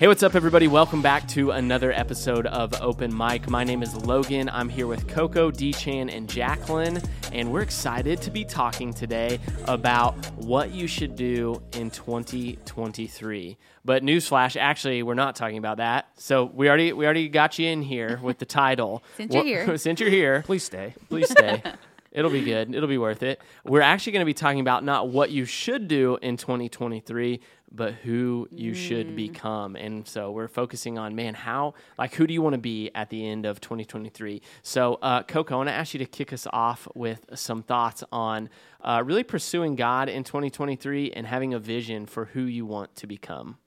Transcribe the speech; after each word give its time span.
Hey, 0.00 0.08
what's 0.08 0.22
up, 0.22 0.34
everybody? 0.34 0.66
Welcome 0.66 1.02
back 1.02 1.28
to 1.28 1.50
another 1.50 1.92
episode 1.92 2.46
of 2.46 2.72
Open 2.80 3.14
Mic. 3.14 3.50
My 3.50 3.64
name 3.64 3.82
is 3.82 3.94
Logan. 3.94 4.48
I'm 4.48 4.70
here 4.70 4.86
with 4.86 5.06
Coco, 5.06 5.50
Deshaun, 5.50 6.10
and 6.10 6.26
Jacqueline, 6.26 7.02
and 7.32 7.52
we're 7.52 7.60
excited 7.60 8.22
to 8.22 8.30
be 8.30 8.46
talking 8.46 8.94
today 8.94 9.38
about 9.66 10.14
what 10.36 10.70
you 10.70 10.86
should 10.86 11.16
do 11.16 11.60
in 11.72 11.90
2023. 11.90 13.58
But 13.84 14.02
newsflash, 14.02 14.56
actually, 14.58 15.02
we're 15.02 15.12
not 15.12 15.36
talking 15.36 15.58
about 15.58 15.76
that. 15.76 16.08
So 16.16 16.46
we 16.46 16.68
already 16.70 16.94
we 16.94 17.04
already 17.04 17.28
got 17.28 17.58
you 17.58 17.68
in 17.68 17.82
here 17.82 18.18
with 18.22 18.38
the 18.38 18.46
title. 18.46 19.04
Since 19.18 19.34
you're 19.34 19.42
What- 19.42 19.46
here. 19.46 19.76
since 19.76 20.00
you're 20.00 20.08
here, 20.08 20.40
Please 20.46 20.64
stay. 20.64 20.94
please 21.10 21.28
stay. 21.28 21.62
It'll 22.12 22.30
be 22.30 22.42
good. 22.42 22.74
It'll 22.74 22.88
be 22.88 22.98
worth 22.98 23.22
it. 23.22 23.40
We're 23.64 23.82
actually 23.82 24.14
going 24.14 24.22
to 24.22 24.26
be 24.26 24.34
talking 24.34 24.58
about 24.58 24.82
not 24.82 25.10
what 25.10 25.30
you 25.30 25.44
should 25.44 25.86
do 25.86 26.18
in 26.20 26.36
2023, 26.36 27.40
but 27.72 27.94
who 27.94 28.48
you 28.50 28.74
should 28.74 29.14
become. 29.14 29.76
And 29.76 30.06
so 30.06 30.32
we're 30.32 30.48
focusing 30.48 30.98
on, 30.98 31.14
man, 31.14 31.34
how, 31.34 31.74
like, 31.98 32.14
who 32.14 32.26
do 32.26 32.34
you 32.34 32.42
want 32.42 32.54
to 32.54 32.60
be 32.60 32.90
at 32.94 33.10
the 33.10 33.26
end 33.26 33.46
of 33.46 33.60
2023? 33.60 34.42
So, 34.62 34.98
uh, 35.02 35.22
Coco, 35.22 35.54
I 35.54 35.56
want 35.58 35.68
to 35.68 35.74
ask 35.74 35.94
you 35.94 35.98
to 35.98 36.06
kick 36.06 36.32
us 36.32 36.46
off 36.52 36.88
with 36.94 37.26
some 37.34 37.62
thoughts 37.62 38.02
on 38.10 38.48
uh, 38.82 39.02
really 39.04 39.22
pursuing 39.22 39.76
God 39.76 40.08
in 40.08 40.24
2023 40.24 41.12
and 41.12 41.26
having 41.26 41.54
a 41.54 41.58
vision 41.58 42.06
for 42.06 42.26
who 42.26 42.42
you 42.42 42.66
want 42.66 42.96
to 42.96 43.06
become. 43.06 43.58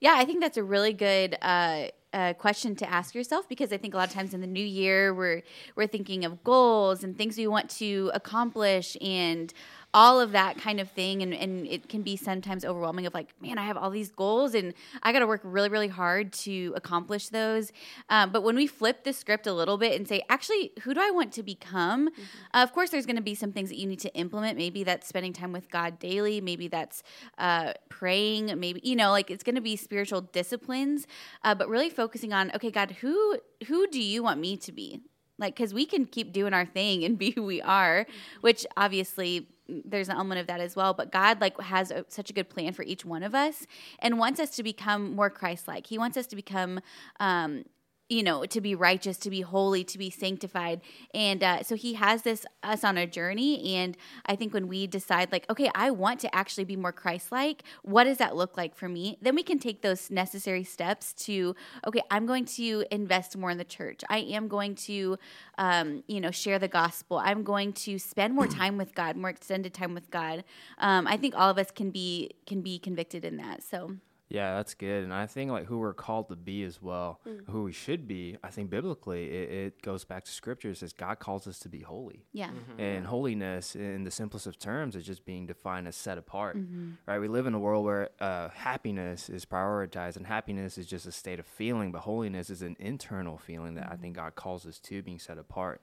Yeah, 0.00 0.14
I 0.16 0.24
think 0.24 0.40
that's 0.40 0.56
a 0.56 0.64
really 0.64 0.92
good 0.92 1.36
uh, 1.42 1.88
uh, 2.12 2.32
question 2.34 2.74
to 2.76 2.90
ask 2.90 3.14
yourself 3.14 3.48
because 3.48 3.72
I 3.72 3.76
think 3.76 3.94
a 3.94 3.96
lot 3.96 4.08
of 4.08 4.14
times 4.14 4.34
in 4.34 4.40
the 4.40 4.46
new 4.46 4.64
year 4.64 5.14
we're 5.14 5.42
we're 5.76 5.86
thinking 5.86 6.24
of 6.24 6.42
goals 6.42 7.04
and 7.04 7.16
things 7.16 7.38
we 7.38 7.46
want 7.46 7.70
to 7.70 8.10
accomplish 8.14 8.96
and 9.00 9.52
all 9.92 10.20
of 10.20 10.32
that 10.32 10.56
kind 10.58 10.80
of 10.80 10.88
thing 10.90 11.22
and, 11.22 11.34
and 11.34 11.66
it 11.66 11.88
can 11.88 12.02
be 12.02 12.16
sometimes 12.16 12.64
overwhelming 12.64 13.06
of 13.06 13.14
like 13.14 13.34
man 13.40 13.58
i 13.58 13.64
have 13.64 13.76
all 13.76 13.90
these 13.90 14.10
goals 14.10 14.54
and 14.54 14.72
i 15.02 15.12
got 15.12 15.20
to 15.20 15.26
work 15.26 15.40
really 15.42 15.68
really 15.68 15.88
hard 15.88 16.32
to 16.32 16.72
accomplish 16.76 17.28
those. 17.28 17.72
Um, 18.08 18.30
but 18.30 18.42
when 18.42 18.56
we 18.56 18.66
flip 18.66 19.04
the 19.04 19.12
script 19.12 19.46
a 19.46 19.52
little 19.52 19.78
bit 19.78 19.96
and 19.96 20.06
say 20.06 20.22
actually 20.28 20.72
who 20.82 20.94
do 20.94 21.00
i 21.00 21.10
want 21.10 21.32
to 21.32 21.42
become? 21.42 22.08
Uh, 22.52 22.62
of 22.62 22.72
course 22.72 22.90
there's 22.90 23.06
going 23.06 23.16
to 23.16 23.22
be 23.22 23.34
some 23.34 23.52
things 23.52 23.68
that 23.68 23.78
you 23.78 23.86
need 23.86 24.00
to 24.00 24.14
implement. 24.14 24.58
Maybe 24.58 24.84
that's 24.84 25.06
spending 25.06 25.32
time 25.32 25.52
with 25.52 25.70
god 25.70 25.98
daily. 25.98 26.40
Maybe 26.40 26.68
that's 26.68 27.02
uh, 27.38 27.72
praying. 27.88 28.58
Maybe 28.58 28.80
you 28.82 28.96
know 28.96 29.10
like 29.10 29.30
it's 29.30 29.44
going 29.44 29.54
to 29.54 29.60
be 29.60 29.76
spiritual 29.76 30.22
disciplines 30.22 31.06
uh, 31.44 31.54
but 31.54 31.68
really 31.68 31.90
focusing 31.90 32.32
on 32.32 32.50
okay 32.54 32.70
god 32.70 32.92
who 33.00 33.38
who 33.66 33.86
do 33.86 34.02
you 34.02 34.22
want 34.22 34.40
me 34.40 34.56
to 34.56 34.72
be? 34.72 35.00
Like 35.38 35.54
because 35.54 35.72
we 35.72 35.86
can 35.86 36.04
keep 36.04 36.32
doing 36.32 36.52
our 36.52 36.66
thing 36.66 37.04
and 37.04 37.18
be 37.18 37.30
who 37.30 37.44
we 37.44 37.62
are 37.62 38.06
which 38.40 38.66
obviously 38.76 39.48
there's 39.84 40.08
an 40.08 40.16
element 40.16 40.40
of 40.40 40.46
that 40.46 40.60
as 40.60 40.76
well 40.76 40.92
but 40.92 41.10
god 41.12 41.40
like 41.40 41.60
has 41.60 41.90
a, 41.90 42.04
such 42.08 42.30
a 42.30 42.32
good 42.32 42.48
plan 42.48 42.72
for 42.72 42.82
each 42.82 43.04
one 43.04 43.22
of 43.22 43.34
us. 43.34 43.66
And 44.00 44.18
wants 44.18 44.40
us 44.40 44.50
to 44.56 44.62
become 44.62 45.14
more 45.14 45.30
christ-like. 45.30 45.86
He 45.86 45.98
wants 45.98 46.16
us 46.16 46.26
to 46.28 46.36
become 46.36 46.80
um, 47.18 47.64
you 48.10 48.22
know 48.22 48.44
to 48.44 48.60
be 48.60 48.74
righteous 48.74 49.16
to 49.16 49.30
be 49.30 49.40
holy 49.40 49.84
to 49.84 49.96
be 49.96 50.10
sanctified. 50.10 50.82
And 51.14 51.42
uh, 51.42 51.62
so 51.62 51.76
he 51.76 51.94
has 51.94 52.22
this 52.22 52.44
us 52.62 52.84
on 52.84 52.98
a 52.98 53.06
journey. 53.06 53.76
And 53.76 53.96
i 54.26 54.36
think 54.36 54.52
when 54.52 54.68
we 54.68 54.86
decide 54.86 55.30
like 55.32 55.48
okay 55.48 55.70
i 55.74 55.90
want 55.90 56.20
to 56.20 56.34
actually 56.34 56.64
be 56.64 56.76
more 56.76 56.92
christ-like 56.92 57.62
what 57.82 58.04
does 58.04 58.18
that 58.18 58.36
look 58.36 58.56
like 58.56 58.74
for 58.74 58.88
me? 58.88 59.16
Then 59.22 59.34
we 59.34 59.42
can 59.42 59.58
take 59.58 59.82
those 59.82 60.10
necessary 60.10 60.64
steps 60.64 61.12
to 61.24 61.54
okay 61.86 62.02
i'm 62.10 62.26
going 62.26 62.44
to 62.44 62.84
invest 62.90 63.36
more 63.36 63.50
in 63.50 63.58
the 63.58 63.64
church. 63.64 64.00
I 64.08 64.18
am 64.18 64.48
going 64.48 64.74
to 64.86 65.16
um, 65.58 66.02
you 66.08 66.20
know 66.20 66.30
share 66.30 66.58
the 66.58 66.68
gospel. 66.68 67.18
I'm 67.18 67.42
going 67.44 67.72
to 67.84 67.98
spend 67.98 68.34
more 68.34 68.46
time 68.46 68.76
with 68.76 68.94
god 68.94 69.16
more 69.16 69.30
extended 69.30 69.72
time 69.72 69.94
with 69.94 70.10
god. 70.10 70.44
Um, 70.78 71.06
i 71.06 71.16
think 71.16 71.34
all 71.36 71.50
of 71.50 71.58
us 71.58 71.70
can 71.70 71.90
be 71.90 72.30
can 72.46 72.60
be 72.60 72.78
convicted 72.78 73.24
in 73.24 73.36
that. 73.36 73.62
So 73.62 73.96
Yeah, 74.30 74.56
that's 74.56 74.74
good. 74.74 75.02
And 75.02 75.12
I 75.12 75.26
think 75.26 75.50
like 75.50 75.66
who 75.66 75.78
we're 75.78 75.92
called 75.92 76.28
to 76.28 76.36
be 76.36 76.62
as 76.62 76.80
well, 76.80 77.20
mm. 77.26 77.40
who 77.50 77.64
we 77.64 77.72
should 77.72 78.06
be. 78.06 78.36
I 78.44 78.48
think 78.48 78.70
biblically, 78.70 79.24
it, 79.28 79.50
it 79.50 79.82
goes 79.82 80.04
back 80.04 80.24
to 80.24 80.30
scripture. 80.30 80.70
It 80.70 80.76
says 80.76 80.92
God 80.92 81.18
calls 81.18 81.48
us 81.48 81.58
to 81.60 81.68
be 81.68 81.80
holy. 81.80 82.24
yeah 82.32 82.46
mm-hmm. 82.46 82.72
Mm-hmm. 82.72 82.80
And 82.80 83.06
holiness, 83.06 83.74
in 83.74 84.04
the 84.04 84.10
simplest 84.10 84.46
of 84.46 84.56
terms, 84.56 84.94
is 84.94 85.04
just 85.04 85.24
being 85.24 85.46
defined 85.46 85.88
as 85.88 85.96
set 85.96 86.16
apart. 86.16 86.56
Mm-hmm. 86.56 86.90
Right? 87.06 87.18
We 87.18 87.26
live 87.26 87.48
in 87.48 87.54
a 87.54 87.58
world 87.58 87.84
where 87.84 88.10
uh, 88.20 88.50
happiness 88.50 89.28
is 89.28 89.44
prioritized, 89.44 90.16
and 90.16 90.24
happiness 90.24 90.78
is 90.78 90.86
just 90.86 91.06
a 91.06 91.12
state 91.12 91.40
of 91.40 91.46
feeling, 91.46 91.90
but 91.90 92.02
holiness 92.02 92.50
is 92.50 92.62
an 92.62 92.76
internal 92.78 93.36
feeling 93.36 93.74
that 93.74 93.88
I 93.90 93.96
think 93.96 94.14
God 94.14 94.36
calls 94.36 94.64
us 94.64 94.78
to, 94.78 95.02
being 95.02 95.18
set 95.18 95.38
apart. 95.38 95.80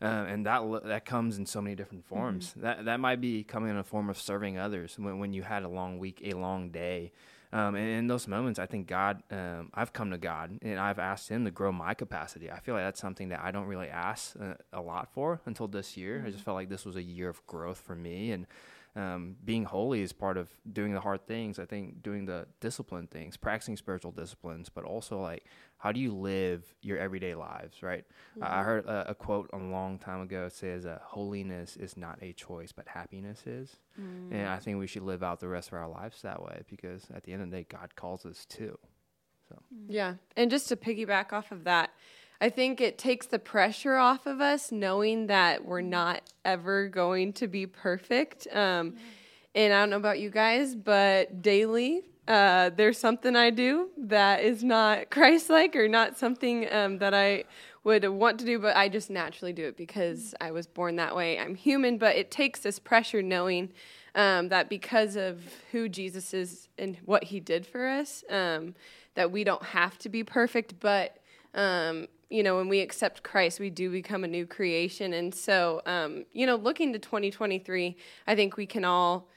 Uh, 0.00 0.26
and 0.28 0.46
that 0.46 0.62
that 0.84 1.04
comes 1.04 1.38
in 1.38 1.46
so 1.46 1.60
many 1.60 1.74
different 1.74 2.04
forms. 2.04 2.52
That 2.56 2.84
that 2.84 3.00
might 3.00 3.20
be 3.20 3.42
coming 3.42 3.70
in 3.70 3.78
a 3.78 3.82
form 3.82 4.10
of 4.10 4.18
serving 4.18 4.58
others 4.58 4.96
when 4.98 5.18
when 5.18 5.32
you 5.32 5.42
had 5.42 5.62
a 5.62 5.68
long 5.68 5.98
week, 5.98 6.20
a 6.22 6.34
long 6.34 6.68
day. 6.68 7.12
Um, 7.52 7.76
and 7.76 7.88
in 7.88 8.06
those 8.08 8.28
moments, 8.28 8.58
I 8.58 8.66
think 8.66 8.86
God, 8.86 9.22
um, 9.30 9.70
I've 9.72 9.92
come 9.92 10.10
to 10.10 10.18
God 10.18 10.58
and 10.60 10.78
I've 10.78 10.98
asked 10.98 11.30
Him 11.30 11.44
to 11.46 11.50
grow 11.50 11.72
my 11.72 11.94
capacity. 11.94 12.50
I 12.50 12.60
feel 12.60 12.74
like 12.74 12.84
that's 12.84 13.00
something 13.00 13.30
that 13.30 13.40
I 13.42 13.50
don't 13.50 13.66
really 13.66 13.88
ask 13.88 14.34
uh, 14.38 14.54
a 14.72 14.82
lot 14.82 15.08
for 15.12 15.40
until 15.46 15.66
this 15.66 15.96
year. 15.96 16.22
I 16.26 16.30
just 16.30 16.44
felt 16.44 16.56
like 16.56 16.68
this 16.68 16.84
was 16.84 16.96
a 16.96 17.02
year 17.02 17.28
of 17.28 17.44
growth 17.46 17.78
for 17.78 17.94
me. 17.94 18.32
And 18.32 18.46
um, 18.98 19.36
being 19.44 19.64
holy 19.64 20.02
is 20.02 20.12
part 20.12 20.36
of 20.36 20.48
doing 20.72 20.92
the 20.92 21.00
hard 21.00 21.24
things. 21.26 21.60
I 21.60 21.66
think 21.66 22.02
doing 22.02 22.26
the 22.26 22.46
discipline 22.60 23.06
things, 23.06 23.36
practicing 23.36 23.76
spiritual 23.76 24.10
disciplines, 24.10 24.68
but 24.68 24.84
also 24.84 25.20
like 25.20 25.44
how 25.76 25.92
do 25.92 26.00
you 26.00 26.12
live 26.12 26.74
your 26.82 26.98
everyday 26.98 27.36
lives, 27.36 27.80
right? 27.82 28.04
I 28.42 28.60
I 28.60 28.62
heard 28.64 28.84
a, 28.86 29.10
a 29.10 29.14
quote 29.14 29.48
a 29.52 29.56
long 29.56 29.98
time 29.98 30.20
ago. 30.22 30.46
It 30.46 30.52
says, 30.52 30.84
uh, 30.84 30.98
"Holiness 31.02 31.76
is 31.76 31.96
not 31.96 32.18
a 32.20 32.32
choice, 32.32 32.72
but 32.72 32.88
happiness 32.88 33.46
is." 33.46 33.76
And 34.32 34.48
I 34.48 34.58
think 34.58 34.78
we 34.78 34.88
should 34.88 35.04
live 35.04 35.22
out 35.22 35.38
the 35.38 35.48
rest 35.48 35.68
of 35.68 35.74
our 35.74 35.88
lives 35.88 36.22
that 36.22 36.42
way 36.42 36.62
because 36.68 37.06
at 37.14 37.22
the 37.22 37.32
end 37.32 37.42
of 37.42 37.50
the 37.50 37.58
day, 37.58 37.66
God 37.68 37.94
calls 37.94 38.26
us 38.26 38.44
to. 38.46 38.76
Yeah. 39.88 40.14
And 40.36 40.50
just 40.50 40.68
to 40.68 40.76
piggyback 40.76 41.32
off 41.32 41.52
of 41.52 41.64
that, 41.64 41.90
I 42.40 42.50
think 42.50 42.80
it 42.80 42.98
takes 42.98 43.26
the 43.26 43.40
pressure 43.40 43.96
off 43.96 44.24
of 44.26 44.40
us 44.40 44.70
knowing 44.70 45.26
that 45.26 45.64
we're 45.64 45.80
not 45.80 46.22
ever 46.44 46.86
going 46.86 47.32
to 47.34 47.48
be 47.48 47.66
perfect. 47.66 48.46
Um, 48.52 48.94
and 49.56 49.72
I 49.72 49.80
don't 49.80 49.90
know 49.90 49.96
about 49.96 50.20
you 50.20 50.30
guys, 50.30 50.76
but 50.76 51.42
daily, 51.42 52.02
uh, 52.28 52.70
there's 52.76 52.96
something 52.96 53.34
I 53.34 53.50
do 53.50 53.88
that 53.96 54.44
is 54.44 54.62
not 54.62 55.10
Christ 55.10 55.50
like 55.50 55.74
or 55.74 55.88
not 55.88 56.16
something 56.16 56.72
um, 56.72 56.98
that 56.98 57.12
I 57.12 57.42
would 57.82 58.08
want 58.08 58.38
to 58.38 58.46
do, 58.46 58.60
but 58.60 58.76
I 58.76 58.88
just 58.88 59.10
naturally 59.10 59.52
do 59.52 59.66
it 59.66 59.76
because 59.76 60.32
I 60.40 60.52
was 60.52 60.68
born 60.68 60.94
that 60.96 61.16
way. 61.16 61.40
I'm 61.40 61.56
human, 61.56 61.98
but 61.98 62.14
it 62.14 62.30
takes 62.30 62.60
this 62.60 62.78
pressure 62.78 63.20
knowing 63.20 63.70
um, 64.14 64.48
that 64.50 64.68
because 64.68 65.16
of 65.16 65.42
who 65.72 65.88
Jesus 65.88 66.32
is 66.32 66.68
and 66.78 66.98
what 67.04 67.24
he 67.24 67.40
did 67.40 67.66
for 67.66 67.88
us, 67.88 68.22
um, 68.30 68.76
that 69.14 69.32
we 69.32 69.42
don't 69.42 69.62
have 69.62 69.98
to 69.98 70.08
be 70.08 70.22
perfect, 70.22 70.78
but 70.78 71.16
um, 71.54 72.06
you 72.30 72.42
know, 72.42 72.56
when 72.56 72.68
we 72.68 72.80
accept 72.80 73.22
Christ, 73.22 73.58
we 73.58 73.70
do 73.70 73.90
become 73.90 74.22
a 74.22 74.28
new 74.28 74.46
creation. 74.46 75.12
And 75.14 75.34
so, 75.34 75.80
um, 75.86 76.26
you 76.32 76.46
know, 76.46 76.56
looking 76.56 76.92
to 76.92 76.98
2023, 76.98 77.96
I 78.26 78.34
think 78.34 78.56
we 78.56 78.66
can 78.66 78.84
all 78.84 79.28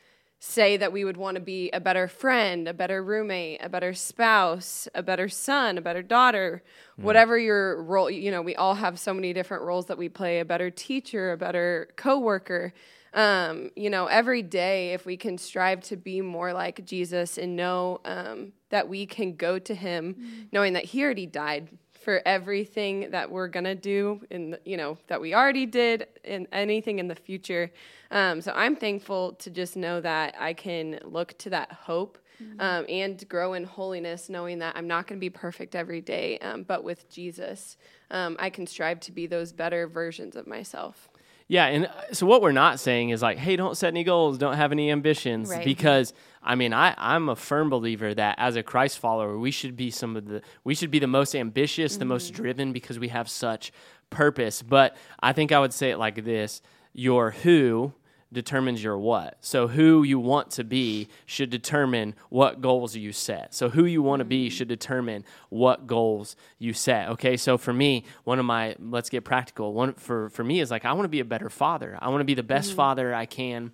say 0.43 0.75
that 0.75 0.91
we 0.91 1.05
would 1.05 1.17
want 1.17 1.35
to 1.35 1.41
be 1.41 1.69
a 1.69 1.79
better 1.79 2.07
friend, 2.07 2.67
a 2.67 2.73
better 2.73 3.03
roommate, 3.03 3.63
a 3.63 3.69
better 3.69 3.93
spouse, 3.93 4.87
a 4.95 5.03
better 5.03 5.29
son, 5.29 5.77
a 5.77 5.81
better 5.81 6.01
daughter, 6.01 6.63
whatever 6.95 7.37
your 7.37 7.81
role, 7.83 8.09
you 8.09 8.31
know, 8.31 8.41
we 8.41 8.55
all 8.55 8.73
have 8.73 8.97
so 8.97 9.13
many 9.13 9.33
different 9.33 9.63
roles 9.63 9.85
that 9.85 9.99
we 9.99 10.09
play, 10.09 10.39
a 10.39 10.45
better 10.45 10.71
teacher, 10.71 11.31
a 11.31 11.37
better 11.37 11.89
coworker. 11.95 12.73
Um, 13.13 13.69
you 13.75 13.89
know, 13.91 14.07
every 14.07 14.41
day, 14.41 14.93
if 14.93 15.05
we 15.05 15.15
can 15.15 15.37
strive 15.37 15.81
to 15.81 15.95
be 15.95 16.21
more 16.21 16.53
like 16.53 16.85
Jesus 16.85 17.37
and 17.37 17.55
know 17.55 18.01
um, 18.03 18.53
that 18.69 18.89
we 18.89 19.05
can 19.05 19.35
go 19.35 19.59
to 19.59 19.75
Him, 19.75 20.47
knowing 20.51 20.73
that 20.73 20.85
He 20.85 21.03
already 21.03 21.27
died 21.27 21.69
for 22.03 22.21
everything 22.25 23.11
that 23.11 23.29
we're 23.31 23.47
gonna 23.47 23.75
do, 23.75 24.21
and 24.31 24.57
you 24.65 24.77
know 24.77 24.97
that 25.07 25.21
we 25.21 25.33
already 25.33 25.65
did, 25.65 26.07
and 26.23 26.47
anything 26.51 26.99
in 26.99 27.07
the 27.07 27.15
future. 27.15 27.71
Um, 28.09 28.41
so 28.41 28.51
I'm 28.55 28.75
thankful 28.75 29.33
to 29.33 29.49
just 29.49 29.75
know 29.75 30.01
that 30.01 30.35
I 30.39 30.53
can 30.53 30.99
look 31.03 31.37
to 31.39 31.49
that 31.51 31.71
hope 31.71 32.17
um, 32.59 32.85
and 32.89 33.27
grow 33.29 33.53
in 33.53 33.63
holiness, 33.63 34.29
knowing 34.29 34.59
that 34.59 34.75
I'm 34.75 34.87
not 34.87 35.07
going 35.07 35.19
to 35.19 35.21
be 35.21 35.29
perfect 35.29 35.75
every 35.75 36.01
day, 36.01 36.39
um, 36.39 36.63
but 36.63 36.83
with 36.83 37.09
Jesus, 37.09 37.77
um, 38.09 38.35
I 38.39 38.49
can 38.49 38.65
strive 38.65 38.99
to 39.01 39.11
be 39.11 39.27
those 39.27 39.53
better 39.53 39.87
versions 39.87 40.35
of 40.35 40.47
myself. 40.47 41.09
Yeah, 41.51 41.65
and 41.65 41.87
uh, 41.87 42.13
so 42.13 42.25
what 42.25 42.41
we're 42.41 42.53
not 42.53 42.79
saying 42.79 43.09
is 43.09 43.21
like, 43.21 43.37
hey, 43.37 43.57
don't 43.57 43.75
set 43.75 43.89
any 43.89 44.05
goals, 44.05 44.37
don't 44.37 44.55
have 44.55 44.71
any 44.71 44.89
ambitions, 44.89 45.49
Right. 45.49 45.65
because 45.65 46.13
I 46.41 46.55
mean, 46.55 46.71
I 46.71 46.95
I'm 46.97 47.27
a 47.27 47.35
firm 47.35 47.69
believer 47.69 48.13
that 48.13 48.35
as 48.37 48.55
a 48.55 48.63
Christ 48.63 48.99
follower, 48.99 49.37
we 49.37 49.51
should 49.51 49.75
be 49.75 49.91
some 49.91 50.15
of 50.15 50.25
the 50.27 50.41
we 50.63 50.73
should 50.75 50.91
be 50.91 50.99
the 50.99 51.07
most 51.07 51.35
ambitious, 51.35 51.97
the 51.97 52.05
most 52.05 52.31
driven, 52.31 52.71
because 52.71 52.99
we 52.99 53.09
have 53.09 53.29
such 53.29 53.73
purpose. 54.09 54.61
But 54.61 54.95
I 55.19 55.33
think 55.33 55.51
I 55.51 55.59
would 55.59 55.73
say 55.73 55.91
it 55.91 55.97
like 55.97 56.23
this: 56.23 56.61
your 56.93 57.31
who 57.31 57.91
determines 58.33 58.83
your 58.83 58.97
what. 58.97 59.37
So 59.41 59.67
who 59.67 60.03
you 60.03 60.19
want 60.19 60.51
to 60.51 60.63
be 60.63 61.09
should 61.25 61.49
determine 61.49 62.15
what 62.29 62.61
goals 62.61 62.95
you 62.95 63.11
set. 63.11 63.53
So 63.53 63.69
who 63.69 63.85
you 63.85 64.01
want 64.01 64.21
to 64.21 64.25
be 64.25 64.49
should 64.49 64.67
determine 64.67 65.25
what 65.49 65.87
goals 65.87 66.35
you 66.57 66.73
set. 66.73 67.09
Okay? 67.09 67.37
So 67.37 67.57
for 67.57 67.73
me, 67.73 68.05
one 68.23 68.39
of 68.39 68.45
my 68.45 68.75
let's 68.79 69.09
get 69.09 69.23
practical. 69.23 69.73
One 69.73 69.93
for 69.93 70.29
for 70.29 70.43
me 70.43 70.59
is 70.59 70.71
like 70.71 70.85
I 70.85 70.93
want 70.93 71.03
to 71.05 71.09
be 71.09 71.19
a 71.19 71.25
better 71.25 71.49
father. 71.49 71.97
I 71.99 72.09
want 72.09 72.21
to 72.21 72.25
be 72.25 72.35
the 72.35 72.43
best 72.43 72.71
mm. 72.71 72.75
father 72.75 73.13
I 73.13 73.25
can 73.25 73.71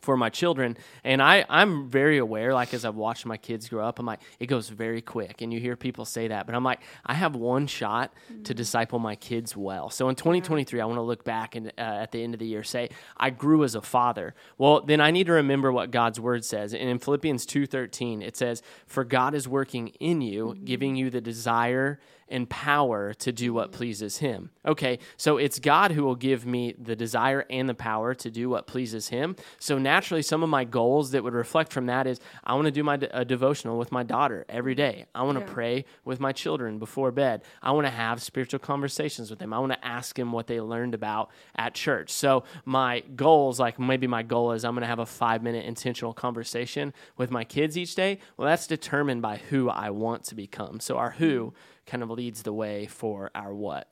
for 0.00 0.16
my 0.16 0.28
children. 0.28 0.76
And 1.04 1.22
I, 1.22 1.44
i'm 1.48 1.88
very 1.88 2.18
aware 2.18 2.52
like 2.54 2.74
as 2.74 2.84
i've 2.84 2.96
watched 2.96 3.26
my 3.26 3.36
kids 3.36 3.68
grow 3.68 3.86
up 3.86 3.98
i'm 3.98 4.06
like 4.06 4.20
it 4.38 4.46
goes 4.46 4.68
very 4.68 5.02
quick. 5.02 5.42
And 5.42 5.52
you 5.52 5.60
hear 5.60 5.76
people 5.76 6.04
say 6.04 6.28
that 6.28 6.46
but 6.46 6.54
i'm 6.54 6.64
like 6.64 6.80
i 7.06 7.14
have 7.14 7.36
one 7.36 7.66
shot 7.66 8.12
mm-hmm. 8.32 8.42
to 8.44 8.54
disciple 8.54 8.98
my 8.98 9.16
kids 9.16 9.56
well. 9.56 9.90
So 9.90 10.08
in 10.08 10.14
2023 10.14 10.80
i 10.80 10.84
want 10.84 10.98
to 10.98 11.02
look 11.02 11.24
back 11.24 11.54
and 11.54 11.68
uh, 11.78 11.80
at 11.80 12.12
the 12.12 12.22
end 12.22 12.34
of 12.34 12.40
the 12.40 12.46
year 12.46 12.62
say 12.62 12.90
i 13.16 13.30
grew 13.30 13.64
as 13.64 13.74
a 13.74 13.82
father. 13.82 14.34
Well 14.58 14.80
then 14.82 15.00
i 15.00 15.10
need 15.10 15.26
to 15.26 15.32
remember 15.32 15.72
what 15.72 15.90
god's 15.90 16.20
word 16.20 16.44
says. 16.44 16.72
And 16.74 16.88
in 16.88 16.98
philippians 16.98 17.46
2.13 17.46 18.22
it 18.22 18.36
says 18.36 18.62
for 18.86 19.04
god 19.04 19.34
is 19.34 19.46
working 19.48 19.88
in 20.00 20.20
you 20.20 20.46
mm-hmm. 20.46 20.64
giving 20.64 20.96
you 20.96 21.10
the 21.10 21.20
desire 21.20 22.00
and 22.30 22.48
power 22.48 23.12
to 23.14 23.32
do 23.32 23.52
what 23.52 23.68
mm-hmm. 23.68 23.78
pleases 23.78 24.18
him. 24.18 24.50
Okay, 24.64 24.98
so 25.16 25.36
it's 25.36 25.58
God 25.58 25.92
who 25.92 26.04
will 26.04 26.14
give 26.14 26.46
me 26.46 26.74
the 26.78 26.96
desire 26.96 27.44
and 27.50 27.68
the 27.68 27.74
power 27.74 28.14
to 28.14 28.30
do 28.30 28.48
what 28.48 28.66
pleases 28.66 29.08
him. 29.08 29.36
So 29.58 29.78
naturally, 29.78 30.22
some 30.22 30.42
of 30.42 30.48
my 30.48 30.64
goals 30.64 31.10
that 31.10 31.24
would 31.24 31.34
reflect 31.34 31.72
from 31.72 31.86
that 31.86 32.06
is 32.06 32.20
I 32.44 32.54
want 32.54 32.66
to 32.66 32.70
do 32.70 32.84
my 32.84 32.98
a 33.12 33.24
devotional 33.24 33.78
with 33.78 33.90
my 33.92 34.02
daughter 34.02 34.44
every 34.48 34.74
day. 34.74 35.06
I 35.14 35.22
want 35.22 35.38
to 35.38 35.44
yeah. 35.44 35.52
pray 35.52 35.84
with 36.04 36.20
my 36.20 36.32
children 36.32 36.78
before 36.78 37.10
bed. 37.10 37.42
I 37.62 37.72
want 37.72 37.86
to 37.86 37.90
have 37.90 38.22
spiritual 38.22 38.60
conversations 38.60 39.30
with 39.30 39.38
them. 39.38 39.52
I 39.52 39.58
want 39.58 39.72
to 39.72 39.84
ask 39.84 40.16
them 40.16 40.32
what 40.32 40.46
they 40.46 40.60
learned 40.60 40.94
about 40.94 41.30
at 41.56 41.74
church. 41.74 42.10
So 42.10 42.44
my 42.64 43.00
goals, 43.16 43.58
like 43.58 43.78
maybe 43.78 44.06
my 44.06 44.22
goal 44.22 44.52
is 44.52 44.64
I'm 44.64 44.74
going 44.74 44.82
to 44.82 44.86
have 44.86 44.98
a 44.98 45.06
five 45.06 45.42
minute 45.42 45.64
intentional 45.64 46.12
conversation 46.12 46.92
with 47.16 47.30
my 47.30 47.44
kids 47.44 47.76
each 47.76 47.94
day. 47.94 48.18
Well, 48.36 48.48
that's 48.48 48.66
determined 48.66 49.22
by 49.22 49.38
who 49.38 49.68
I 49.68 49.90
want 49.90 50.24
to 50.24 50.34
become. 50.34 50.80
So 50.80 50.96
our 50.96 51.10
who 51.10 51.46
mm-hmm. 51.46 51.56
Kind 51.90 52.02
of 52.02 52.10
leads 52.10 52.42
the 52.42 52.52
way 52.52 52.86
for 52.86 53.30
our 53.34 53.52
what. 53.52 53.88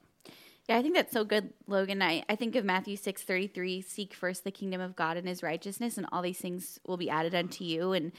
Yeah, 0.69 0.77
I 0.77 0.83
think 0.83 0.95
that's 0.95 1.15
so 1.15 1.25
good, 1.25 1.55
Logan. 1.67 2.03
I, 2.03 2.25
I 2.29 2.37
think 2.37 2.55
of 2.55 2.63
Matthew 2.63 2.97
six 2.97 3.23
thirty 3.23 3.47
three, 3.47 3.81
seek 3.81 4.13
first 4.13 4.45
the 4.45 4.51
kingdom 4.51 4.83
of 4.83 4.95
God 4.95 5.17
and 5.17 5.27
his 5.27 5.43
righteousness, 5.43 5.97
and 5.97 6.07
all 6.13 6.21
these 6.21 6.39
things 6.39 6.79
will 6.87 6.99
be 6.99 7.09
added 7.09 7.35
unto 7.35 7.65
you. 7.65 7.93
And 7.93 8.13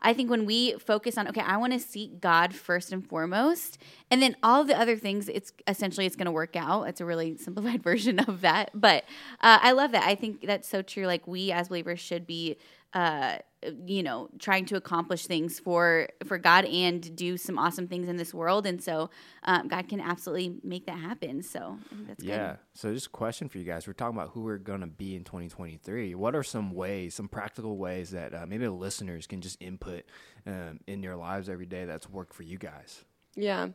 I 0.00 0.14
think 0.14 0.30
when 0.30 0.46
we 0.46 0.74
focus 0.74 1.18
on, 1.18 1.26
okay, 1.26 1.40
I 1.40 1.56
want 1.56 1.72
to 1.72 1.80
seek 1.80 2.20
God 2.20 2.54
first 2.54 2.92
and 2.92 3.04
foremost, 3.04 3.78
and 4.08 4.22
then 4.22 4.36
all 4.40 4.62
the 4.62 4.78
other 4.78 4.96
things, 4.96 5.28
it's 5.28 5.52
essentially 5.66 6.06
it's 6.06 6.14
going 6.14 6.26
to 6.26 6.32
work 6.32 6.54
out. 6.54 6.84
It's 6.84 7.00
a 7.00 7.04
really 7.04 7.36
simplified 7.38 7.82
version 7.90 8.20
of 8.20 8.40
that. 8.42 8.70
But 8.72 9.02
uh, 9.40 9.58
I 9.60 9.72
love 9.72 9.90
that. 9.90 10.04
I 10.04 10.14
think 10.14 10.46
that's 10.46 10.68
so 10.68 10.82
true. 10.82 11.06
Like 11.06 11.26
we 11.26 11.50
as 11.50 11.68
believers 11.68 11.98
should 11.98 12.24
be 12.24 12.56
uh, 12.94 13.38
you 13.86 14.02
know, 14.02 14.28
trying 14.38 14.64
to 14.66 14.76
accomplish 14.76 15.26
things 15.26 15.58
for 15.58 16.08
for 16.26 16.38
God 16.38 16.64
and 16.64 17.14
do 17.16 17.36
some 17.36 17.58
awesome 17.58 17.88
things 17.88 18.08
in 18.08 18.16
this 18.16 18.34
world. 18.34 18.66
And 18.66 18.82
so 18.82 19.10
um, 19.44 19.68
God 19.68 19.88
can 19.88 20.00
absolutely 20.00 20.58
make 20.62 20.86
that 20.86 20.98
happen. 20.98 21.42
So 21.42 21.78
that's 22.06 22.22
yeah. 22.22 22.50
Good. 22.50 22.58
So 22.74 22.94
just 22.94 23.06
a 23.06 23.10
question 23.10 23.48
for 23.48 23.58
you 23.58 23.64
guys. 23.64 23.86
We're 23.86 23.92
talking 23.92 24.16
about 24.16 24.30
who 24.30 24.42
we're 24.42 24.58
gonna 24.58 24.86
be 24.86 25.14
in 25.14 25.24
2023. 25.24 26.14
What 26.14 26.34
are 26.34 26.42
some 26.42 26.72
ways, 26.72 27.14
some 27.14 27.28
practical 27.28 27.76
ways 27.76 28.10
that 28.10 28.34
uh, 28.34 28.46
maybe 28.46 28.64
the 28.64 28.70
listeners 28.70 29.26
can 29.26 29.40
just 29.40 29.60
input 29.60 30.04
um, 30.46 30.80
in 30.86 31.02
your 31.02 31.16
lives 31.16 31.48
every 31.48 31.66
day 31.66 31.84
that's 31.84 32.08
worked 32.08 32.34
for 32.34 32.42
you 32.42 32.58
guys? 32.58 33.04
Yeah. 33.36 33.68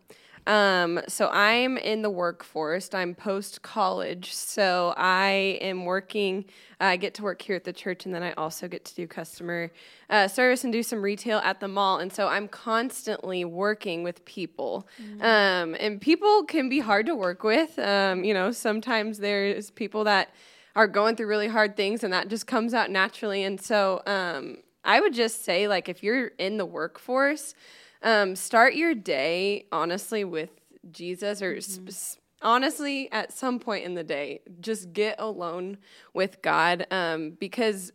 Um, 0.47 0.99
so 1.07 1.29
I'm 1.29 1.77
in 1.77 2.01
the 2.01 2.09
workforce. 2.09 2.93
I'm 2.93 3.13
post 3.13 3.61
college. 3.61 4.33
So 4.33 4.93
I 4.97 5.59
am 5.61 5.85
working, 5.85 6.45
I 6.79 6.97
get 6.97 7.13
to 7.15 7.23
work 7.23 7.41
here 7.41 7.55
at 7.55 7.63
the 7.63 7.73
church, 7.73 8.05
and 8.05 8.13
then 8.13 8.23
I 8.23 8.33
also 8.33 8.67
get 8.67 8.83
to 8.85 8.95
do 8.95 9.07
customer 9.07 9.71
uh, 10.09 10.27
service 10.27 10.63
and 10.63 10.73
do 10.73 10.81
some 10.81 11.01
retail 11.01 11.39
at 11.39 11.59
the 11.59 11.67
mall. 11.67 11.99
And 11.99 12.11
so 12.11 12.27
I'm 12.27 12.47
constantly 12.47 13.45
working 13.45 14.03
with 14.03 14.25
people. 14.25 14.87
Mm-hmm. 14.99 15.21
Um, 15.21 15.75
and 15.79 16.01
people 16.01 16.43
can 16.45 16.69
be 16.69 16.79
hard 16.79 17.05
to 17.05 17.15
work 17.15 17.43
with. 17.43 17.77
Um, 17.77 18.23
you 18.23 18.33
know, 18.33 18.51
sometimes 18.51 19.19
there's 19.19 19.69
people 19.69 20.03
that 20.05 20.33
are 20.75 20.87
going 20.87 21.15
through 21.15 21.27
really 21.27 21.49
hard 21.49 21.75
things, 21.75 22.03
and 22.03 22.11
that 22.13 22.29
just 22.29 22.47
comes 22.47 22.73
out 22.73 22.89
naturally. 22.89 23.43
And 23.43 23.61
so 23.61 24.01
um, 24.07 24.57
I 24.83 25.01
would 25.01 25.13
just 25.13 25.45
say, 25.45 25.67
like, 25.67 25.87
if 25.87 26.01
you're 26.01 26.27
in 26.39 26.57
the 26.57 26.65
workforce, 26.65 27.53
um, 28.03 28.35
start 28.35 28.75
your 28.75 28.95
day 28.95 29.65
honestly 29.71 30.23
with 30.23 30.49
Jesus 30.91 31.41
or 31.41 31.55
mm-hmm. 31.55 31.89
sp- 31.89 32.19
honestly 32.41 33.11
at 33.11 33.31
some 33.31 33.59
point 33.59 33.85
in 33.85 33.93
the 33.93 34.03
day 34.03 34.41
just 34.59 34.93
get 34.93 35.15
alone 35.19 35.77
with 36.13 36.41
god 36.41 36.87
um, 36.89 37.31
because 37.39 37.91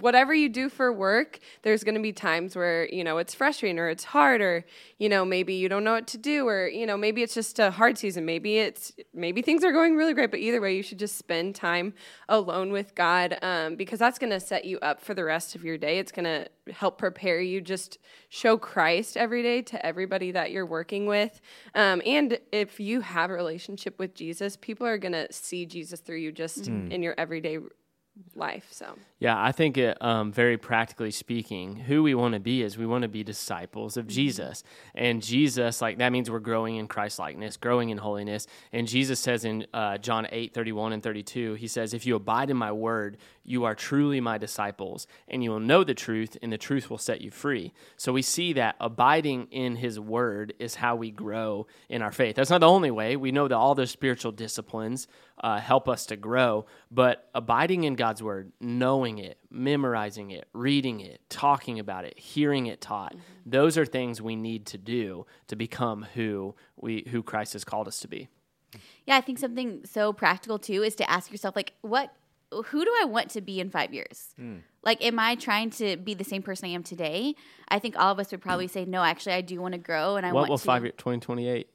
whatever 0.00 0.34
you 0.34 0.48
do 0.48 0.68
for 0.68 0.92
work, 0.92 1.38
there's 1.62 1.84
going 1.84 1.94
to 1.94 2.00
be 2.00 2.12
times 2.12 2.56
where, 2.56 2.88
you 2.92 3.04
know, 3.04 3.18
it's 3.18 3.34
frustrating 3.34 3.78
or 3.78 3.88
it's 3.88 4.04
hard 4.04 4.40
or, 4.40 4.64
you 4.98 5.08
know, 5.08 5.24
maybe 5.24 5.54
you 5.54 5.68
don't 5.68 5.84
know 5.84 5.92
what 5.92 6.06
to 6.08 6.18
do 6.18 6.46
or, 6.46 6.68
you 6.68 6.86
know, 6.86 6.96
maybe 6.96 7.22
it's 7.22 7.34
just 7.34 7.58
a 7.58 7.70
hard 7.70 7.98
season. 7.98 8.24
Maybe 8.24 8.58
it's, 8.58 8.92
maybe 9.12 9.42
things 9.42 9.64
are 9.64 9.72
going 9.72 9.96
really 9.96 10.14
great, 10.14 10.30
but 10.30 10.40
either 10.40 10.60
way, 10.60 10.76
you 10.76 10.82
should 10.82 10.98
just 10.98 11.16
spend 11.16 11.54
time 11.54 11.94
alone 12.28 12.72
with 12.72 12.94
God 12.94 13.38
um, 13.42 13.76
because 13.76 13.98
that's 13.98 14.18
going 14.18 14.30
to 14.30 14.40
set 14.40 14.64
you 14.64 14.78
up 14.80 15.00
for 15.00 15.14
the 15.14 15.24
rest 15.24 15.54
of 15.54 15.64
your 15.64 15.78
day. 15.78 15.98
It's 15.98 16.12
going 16.12 16.24
to 16.24 16.48
help 16.72 16.98
prepare 16.98 17.40
you, 17.40 17.60
just 17.60 17.98
show 18.28 18.56
Christ 18.56 19.16
every 19.16 19.42
day 19.42 19.62
to 19.62 19.84
everybody 19.84 20.32
that 20.32 20.50
you're 20.50 20.66
working 20.66 21.06
with. 21.06 21.40
Um, 21.74 22.02
and 22.06 22.38
if 22.52 22.80
you 22.80 23.00
have 23.00 23.30
a 23.30 23.34
relationship 23.34 23.98
with 23.98 24.14
Jesus, 24.14 24.56
people 24.56 24.86
are 24.86 24.98
going 24.98 25.12
to 25.12 25.32
see 25.32 25.66
Jesus 25.66 26.00
through 26.00 26.18
you 26.18 26.32
just 26.32 26.64
mm. 26.64 26.90
in 26.90 27.02
your 27.02 27.14
everyday 27.18 27.58
life. 28.34 28.66
So 28.70 28.96
yeah, 29.18 29.42
I 29.42 29.52
think 29.52 29.78
it, 29.78 29.96
um, 30.00 30.32
very 30.32 30.56
practically 30.56 31.10
speaking, 31.10 31.76
who 31.76 32.02
we 32.02 32.14
want 32.14 32.34
to 32.34 32.40
be 32.40 32.62
is 32.62 32.76
we 32.76 32.86
want 32.86 33.02
to 33.02 33.08
be 33.08 33.24
disciples 33.24 33.96
of 33.96 34.06
mm-hmm. 34.06 34.14
Jesus, 34.14 34.62
and 34.94 35.22
Jesus 35.22 35.80
like 35.80 35.98
that 35.98 36.12
means 36.12 36.30
we're 36.30 36.40
growing 36.40 36.76
in 36.76 36.86
Christ 36.86 37.18
likeness, 37.18 37.56
growing 37.56 37.90
in 37.90 37.98
holiness. 37.98 38.46
And 38.72 38.86
Jesus 38.86 39.20
says 39.20 39.44
in 39.44 39.66
uh, 39.72 39.98
John 39.98 40.26
eight 40.30 40.54
thirty 40.54 40.72
one 40.72 40.92
and 40.92 41.02
thirty 41.02 41.22
two, 41.22 41.54
he 41.54 41.66
says, 41.66 41.94
"If 41.94 42.06
you 42.06 42.16
abide 42.16 42.50
in 42.50 42.56
my 42.56 42.72
word, 42.72 43.16
you 43.44 43.64
are 43.64 43.74
truly 43.74 44.20
my 44.20 44.38
disciples, 44.38 45.06
and 45.28 45.42
you 45.42 45.50
will 45.50 45.60
know 45.60 45.84
the 45.84 45.94
truth, 45.94 46.36
and 46.42 46.52
the 46.52 46.58
truth 46.58 46.90
will 46.90 46.98
set 46.98 47.20
you 47.20 47.30
free." 47.30 47.72
So 47.96 48.12
we 48.12 48.22
see 48.22 48.52
that 48.54 48.76
abiding 48.80 49.48
in 49.50 49.76
His 49.76 49.98
word 49.98 50.54
is 50.58 50.76
how 50.76 50.96
we 50.96 51.10
grow 51.10 51.66
in 51.88 52.02
our 52.02 52.12
faith. 52.12 52.36
That's 52.36 52.50
not 52.50 52.60
the 52.60 52.68
only 52.68 52.90
way. 52.90 53.16
We 53.16 53.32
know 53.32 53.48
that 53.48 53.56
all 53.56 53.74
those 53.74 53.90
spiritual 53.90 54.32
disciplines 54.32 55.08
uh, 55.40 55.58
help 55.58 55.88
us 55.88 56.06
to 56.06 56.16
grow, 56.16 56.66
but 56.90 57.28
abiding 57.34 57.84
in 57.84 57.94
God's 58.04 58.22
word, 58.22 58.52
knowing 58.60 59.16
it, 59.16 59.38
memorizing 59.50 60.30
it, 60.30 60.46
reading 60.52 61.00
it, 61.00 61.22
talking 61.30 61.78
about 61.78 62.04
it, 62.04 62.18
hearing 62.18 62.66
it 62.66 62.82
taught, 62.82 63.12
mm-hmm. 63.12 63.22
those 63.46 63.78
are 63.78 63.86
things 63.86 64.20
we 64.20 64.36
need 64.36 64.66
to 64.66 64.76
do 64.76 65.24
to 65.46 65.56
become 65.56 66.04
who 66.12 66.54
we 66.76 67.06
who 67.10 67.22
Christ 67.22 67.54
has 67.54 67.64
called 67.64 67.88
us 67.88 68.00
to 68.00 68.08
be. 68.08 68.28
Yeah, 69.06 69.16
I 69.16 69.22
think 69.22 69.38
something 69.38 69.86
so 69.86 70.12
practical 70.12 70.58
too 70.58 70.82
is 70.82 70.94
to 70.96 71.10
ask 71.10 71.30
yourself 71.30 71.56
like 71.56 71.72
what 71.80 72.12
who 72.66 72.84
do 72.84 72.92
I 73.00 73.06
want 73.06 73.30
to 73.30 73.40
be 73.40 73.58
in 73.58 73.70
5 73.70 73.94
years? 73.94 74.34
Mm. 74.38 74.60
Like 74.82 75.02
am 75.02 75.18
I 75.18 75.34
trying 75.36 75.70
to 75.70 75.96
be 75.96 76.12
the 76.12 76.24
same 76.24 76.42
person 76.42 76.68
I 76.68 76.72
am 76.72 76.82
today? 76.82 77.34
I 77.68 77.78
think 77.78 77.96
all 77.98 78.12
of 78.12 78.18
us 78.18 78.30
would 78.32 78.42
probably 78.42 78.68
say 78.76 78.84
no, 78.84 79.02
actually 79.02 79.32
I 79.32 79.40
do 79.40 79.62
want 79.62 79.72
to 79.72 79.78
grow 79.78 80.16
and 80.16 80.26
I 80.26 80.32
want 80.32 80.32
to 80.32 80.34
what 80.34 80.40
want 80.40 80.50
will 80.50 80.58
to 80.58 80.90
5 80.90 80.96
2028 80.98 81.70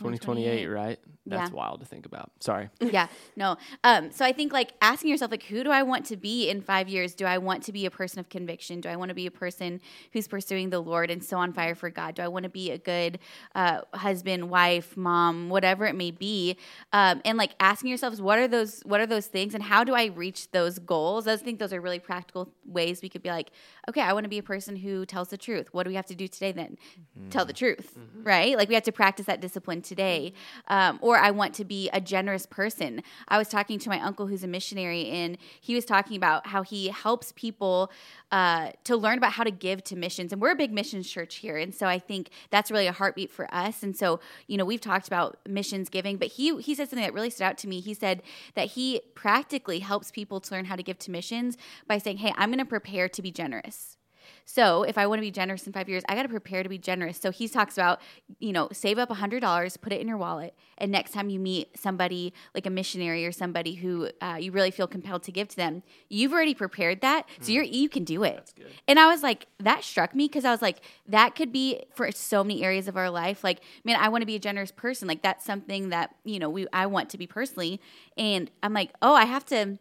2028, 0.00 0.66
right? 0.66 0.98
That's 1.26 1.50
yeah. 1.50 1.56
wild 1.56 1.80
to 1.80 1.86
think 1.86 2.06
about. 2.06 2.32
Sorry. 2.40 2.68
Yeah, 2.90 3.06
no. 3.36 3.56
Um, 3.84 4.10
so 4.10 4.24
I 4.24 4.32
think 4.32 4.52
like 4.52 4.72
asking 4.82 5.10
yourself, 5.10 5.30
like, 5.30 5.44
who 5.44 5.62
do 5.62 5.70
I 5.70 5.84
want 5.84 6.06
to 6.06 6.16
be 6.16 6.48
in 6.48 6.60
five 6.60 6.88
years? 6.88 7.14
Do 7.14 7.24
I 7.24 7.38
want 7.38 7.62
to 7.64 7.72
be 7.72 7.86
a 7.86 7.90
person 7.90 8.18
of 8.18 8.28
conviction? 8.28 8.80
Do 8.80 8.88
I 8.88 8.96
want 8.96 9.10
to 9.10 9.14
be 9.14 9.26
a 9.26 9.30
person 9.30 9.80
who's 10.12 10.26
pursuing 10.26 10.70
the 10.70 10.80
Lord 10.80 11.08
and 11.08 11.22
so 11.22 11.36
on 11.36 11.52
fire 11.52 11.76
for 11.76 11.88
God? 11.88 12.16
Do 12.16 12.22
I 12.22 12.28
want 12.28 12.44
to 12.44 12.48
be 12.48 12.72
a 12.72 12.78
good 12.78 13.20
uh, 13.54 13.82
husband, 13.94 14.50
wife, 14.50 14.96
mom, 14.96 15.50
whatever 15.50 15.86
it 15.86 15.94
may 15.94 16.10
be? 16.10 16.56
Um, 16.92 17.20
and 17.24 17.38
like 17.38 17.52
asking 17.60 17.90
yourselves, 17.90 18.20
what 18.20 18.40
are 18.40 18.48
those? 18.48 18.80
What 18.84 19.00
are 19.00 19.06
those 19.06 19.26
things? 19.26 19.54
And 19.54 19.62
how 19.62 19.84
do 19.84 19.94
I 19.94 20.06
reach 20.06 20.50
those 20.50 20.80
goals? 20.80 21.28
I 21.28 21.36
think 21.36 21.60
those 21.60 21.72
are 21.72 21.80
really 21.80 22.00
practical 22.00 22.52
ways 22.66 23.02
we 23.02 23.08
could 23.08 23.22
be 23.22 23.30
like, 23.30 23.52
okay, 23.88 24.00
I 24.00 24.12
want 24.14 24.24
to 24.24 24.30
be 24.30 24.38
a 24.38 24.42
person 24.42 24.74
who 24.74 25.06
tells 25.06 25.28
the 25.28 25.38
truth. 25.38 25.68
What 25.72 25.84
do 25.84 25.90
we 25.90 25.96
have 25.96 26.06
to 26.06 26.16
do 26.16 26.26
today 26.26 26.50
then? 26.50 26.76
Mm-hmm. 27.16 27.28
Tell 27.28 27.44
the 27.44 27.52
truth, 27.52 27.96
mm-hmm. 27.96 28.24
right? 28.24 28.56
Like 28.56 28.68
we 28.68 28.74
have 28.74 28.84
to 28.84 28.92
practice 28.92 29.26
that 29.26 29.40
discipline 29.40 29.82
today. 29.90 30.32
Um, 30.68 31.00
or 31.02 31.16
I 31.18 31.30
want 31.32 31.52
to 31.54 31.64
be 31.64 31.90
a 31.92 32.00
generous 32.00 32.46
person. 32.46 33.02
I 33.26 33.36
was 33.38 33.48
talking 33.48 33.78
to 33.80 33.88
my 33.88 34.00
uncle 34.00 34.28
who's 34.28 34.44
a 34.44 34.52
missionary, 34.58 35.08
and 35.10 35.36
he 35.60 35.74
was 35.74 35.84
talking 35.84 36.16
about 36.16 36.46
how 36.46 36.62
he 36.62 36.88
helps 36.88 37.32
people 37.44 37.90
uh, 38.30 38.70
to 38.84 38.96
learn 38.96 39.18
about 39.18 39.32
how 39.32 39.42
to 39.42 39.50
give 39.50 39.82
to 39.90 39.96
missions. 39.96 40.32
And 40.32 40.40
we're 40.40 40.52
a 40.52 40.60
big 40.64 40.72
missions 40.72 41.10
church 41.10 41.34
here. 41.36 41.56
And 41.56 41.74
so 41.74 41.86
I 41.86 41.98
think 41.98 42.30
that's 42.50 42.70
really 42.70 42.86
a 42.86 42.92
heartbeat 42.92 43.32
for 43.32 43.52
us. 43.52 43.82
And 43.82 43.96
so, 43.96 44.20
you 44.46 44.56
know, 44.56 44.64
we've 44.64 44.80
talked 44.80 45.08
about 45.08 45.38
missions 45.48 45.88
giving, 45.88 46.16
but 46.16 46.28
he, 46.28 46.56
he 46.60 46.74
said 46.76 46.88
something 46.88 47.04
that 47.04 47.12
really 47.12 47.30
stood 47.30 47.44
out 47.44 47.58
to 47.58 47.68
me. 47.68 47.80
He 47.80 47.94
said 47.94 48.22
that 48.54 48.68
he 48.68 49.00
practically 49.16 49.80
helps 49.80 50.12
people 50.12 50.38
to 50.40 50.54
learn 50.54 50.66
how 50.66 50.76
to 50.76 50.84
give 50.84 50.98
to 51.00 51.10
missions 51.10 51.56
by 51.88 51.98
saying, 51.98 52.18
hey, 52.18 52.32
I'm 52.36 52.50
going 52.50 52.58
to 52.58 52.64
prepare 52.64 53.08
to 53.08 53.22
be 53.22 53.32
generous. 53.32 53.96
So 54.44 54.82
if 54.82 54.98
I 54.98 55.06
want 55.06 55.18
to 55.18 55.22
be 55.22 55.30
generous 55.30 55.66
in 55.66 55.72
five 55.72 55.88
years, 55.88 56.02
I 56.08 56.14
got 56.14 56.22
to 56.22 56.28
prepare 56.28 56.62
to 56.62 56.68
be 56.68 56.78
generous. 56.78 57.18
So 57.18 57.30
he 57.30 57.48
talks 57.48 57.76
about, 57.76 58.00
you 58.38 58.52
know, 58.52 58.68
save 58.72 58.98
up 58.98 59.10
a 59.10 59.14
hundred 59.14 59.40
dollars, 59.40 59.76
put 59.76 59.92
it 59.92 60.00
in 60.00 60.08
your 60.08 60.16
wallet, 60.16 60.54
and 60.78 60.90
next 60.90 61.12
time 61.12 61.30
you 61.30 61.38
meet 61.38 61.78
somebody 61.78 62.32
like 62.54 62.66
a 62.66 62.70
missionary 62.70 63.24
or 63.26 63.32
somebody 63.32 63.74
who 63.74 64.10
uh, 64.20 64.36
you 64.40 64.52
really 64.52 64.70
feel 64.70 64.86
compelled 64.86 65.22
to 65.24 65.32
give 65.32 65.48
to 65.48 65.56
them, 65.56 65.82
you've 66.08 66.32
already 66.32 66.54
prepared 66.54 67.00
that, 67.00 67.26
so 67.40 67.50
mm. 67.50 67.54
you're 67.54 67.64
you 67.64 67.88
can 67.88 68.04
do 68.04 68.24
it. 68.24 68.52
And 68.88 68.98
I 68.98 69.06
was 69.06 69.22
like, 69.22 69.46
that 69.58 69.84
struck 69.84 70.14
me 70.14 70.26
because 70.26 70.44
I 70.44 70.50
was 70.50 70.62
like, 70.62 70.80
that 71.08 71.34
could 71.34 71.52
be 71.52 71.82
for 71.94 72.10
so 72.12 72.42
many 72.42 72.64
areas 72.64 72.88
of 72.88 72.96
our 72.96 73.10
life. 73.10 73.44
Like, 73.44 73.60
man, 73.84 73.96
I 74.00 74.08
want 74.08 74.22
to 74.22 74.26
be 74.26 74.36
a 74.36 74.40
generous 74.40 74.72
person. 74.72 75.06
Like 75.06 75.22
that's 75.22 75.44
something 75.44 75.90
that 75.90 76.14
you 76.24 76.38
know 76.38 76.50
we 76.50 76.66
I 76.72 76.86
want 76.86 77.10
to 77.10 77.18
be 77.18 77.26
personally, 77.26 77.80
and 78.16 78.50
I'm 78.62 78.72
like, 78.72 78.90
oh, 79.02 79.14
I 79.14 79.24
have 79.24 79.44
to 79.46 79.78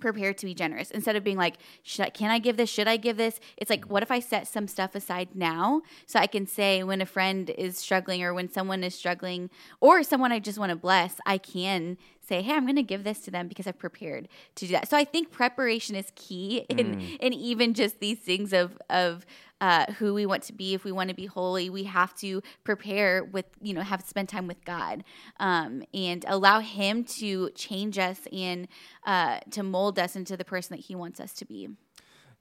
prepare 0.00 0.32
to 0.34 0.46
be 0.46 0.54
generous. 0.54 0.90
Instead 0.90 1.16
of 1.16 1.22
being 1.24 1.36
like 1.36 1.56
should 1.82 2.06
I, 2.06 2.10
can 2.10 2.30
i 2.30 2.38
give 2.38 2.56
this? 2.56 2.70
Should 2.70 2.88
i 2.88 2.96
give 2.96 3.16
this? 3.16 3.38
It's 3.56 3.70
like 3.70 3.84
what 3.86 4.02
if 4.02 4.10
i 4.10 4.20
set 4.20 4.46
some 4.46 4.66
stuff 4.66 4.94
aside 4.94 5.28
now 5.34 5.82
so 6.06 6.18
i 6.18 6.26
can 6.26 6.46
say 6.46 6.82
when 6.82 7.00
a 7.00 7.06
friend 7.06 7.50
is 7.50 7.78
struggling 7.78 8.22
or 8.22 8.32
when 8.34 8.48
someone 8.50 8.82
is 8.84 8.94
struggling 8.94 9.50
or 9.80 10.02
someone 10.02 10.32
i 10.32 10.38
just 10.38 10.58
want 10.58 10.70
to 10.70 10.76
bless 10.76 11.16
i 11.26 11.38
can 11.38 11.96
say 12.20 12.42
hey 12.42 12.54
i'm 12.54 12.64
going 12.64 12.76
to 12.76 12.82
give 12.82 13.04
this 13.04 13.20
to 13.20 13.30
them 13.30 13.48
because 13.48 13.66
i've 13.66 13.78
prepared 13.78 14.28
to 14.54 14.66
do 14.66 14.72
that. 14.72 14.88
So 14.88 14.96
i 14.96 15.04
think 15.04 15.30
preparation 15.30 15.94
is 15.96 16.10
key 16.14 16.64
in, 16.68 16.78
Mm. 16.96 17.18
in 17.20 17.32
even 17.32 17.74
just 17.74 18.00
these 18.00 18.18
things 18.18 18.52
of 18.52 18.78
of 18.88 19.26
uh, 19.60 19.90
who 19.94 20.14
we 20.14 20.26
want 20.26 20.42
to 20.42 20.52
be 20.52 20.74
if 20.74 20.84
we 20.84 20.92
want 20.92 21.08
to 21.08 21.14
be 21.14 21.26
holy 21.26 21.70
we 21.70 21.84
have 21.84 22.14
to 22.14 22.42
prepare 22.64 23.24
with 23.24 23.46
you 23.60 23.74
know 23.74 23.82
have 23.82 24.02
spend 24.02 24.28
time 24.28 24.46
with 24.46 24.64
god 24.64 25.04
um, 25.38 25.82
and 25.92 26.24
allow 26.28 26.60
him 26.60 27.04
to 27.04 27.50
change 27.50 27.98
us 27.98 28.20
and 28.32 28.68
uh, 29.04 29.38
to 29.50 29.62
mold 29.62 29.98
us 29.98 30.16
into 30.16 30.36
the 30.36 30.44
person 30.44 30.76
that 30.76 30.84
he 30.84 30.94
wants 30.94 31.20
us 31.20 31.32
to 31.32 31.44
be 31.44 31.68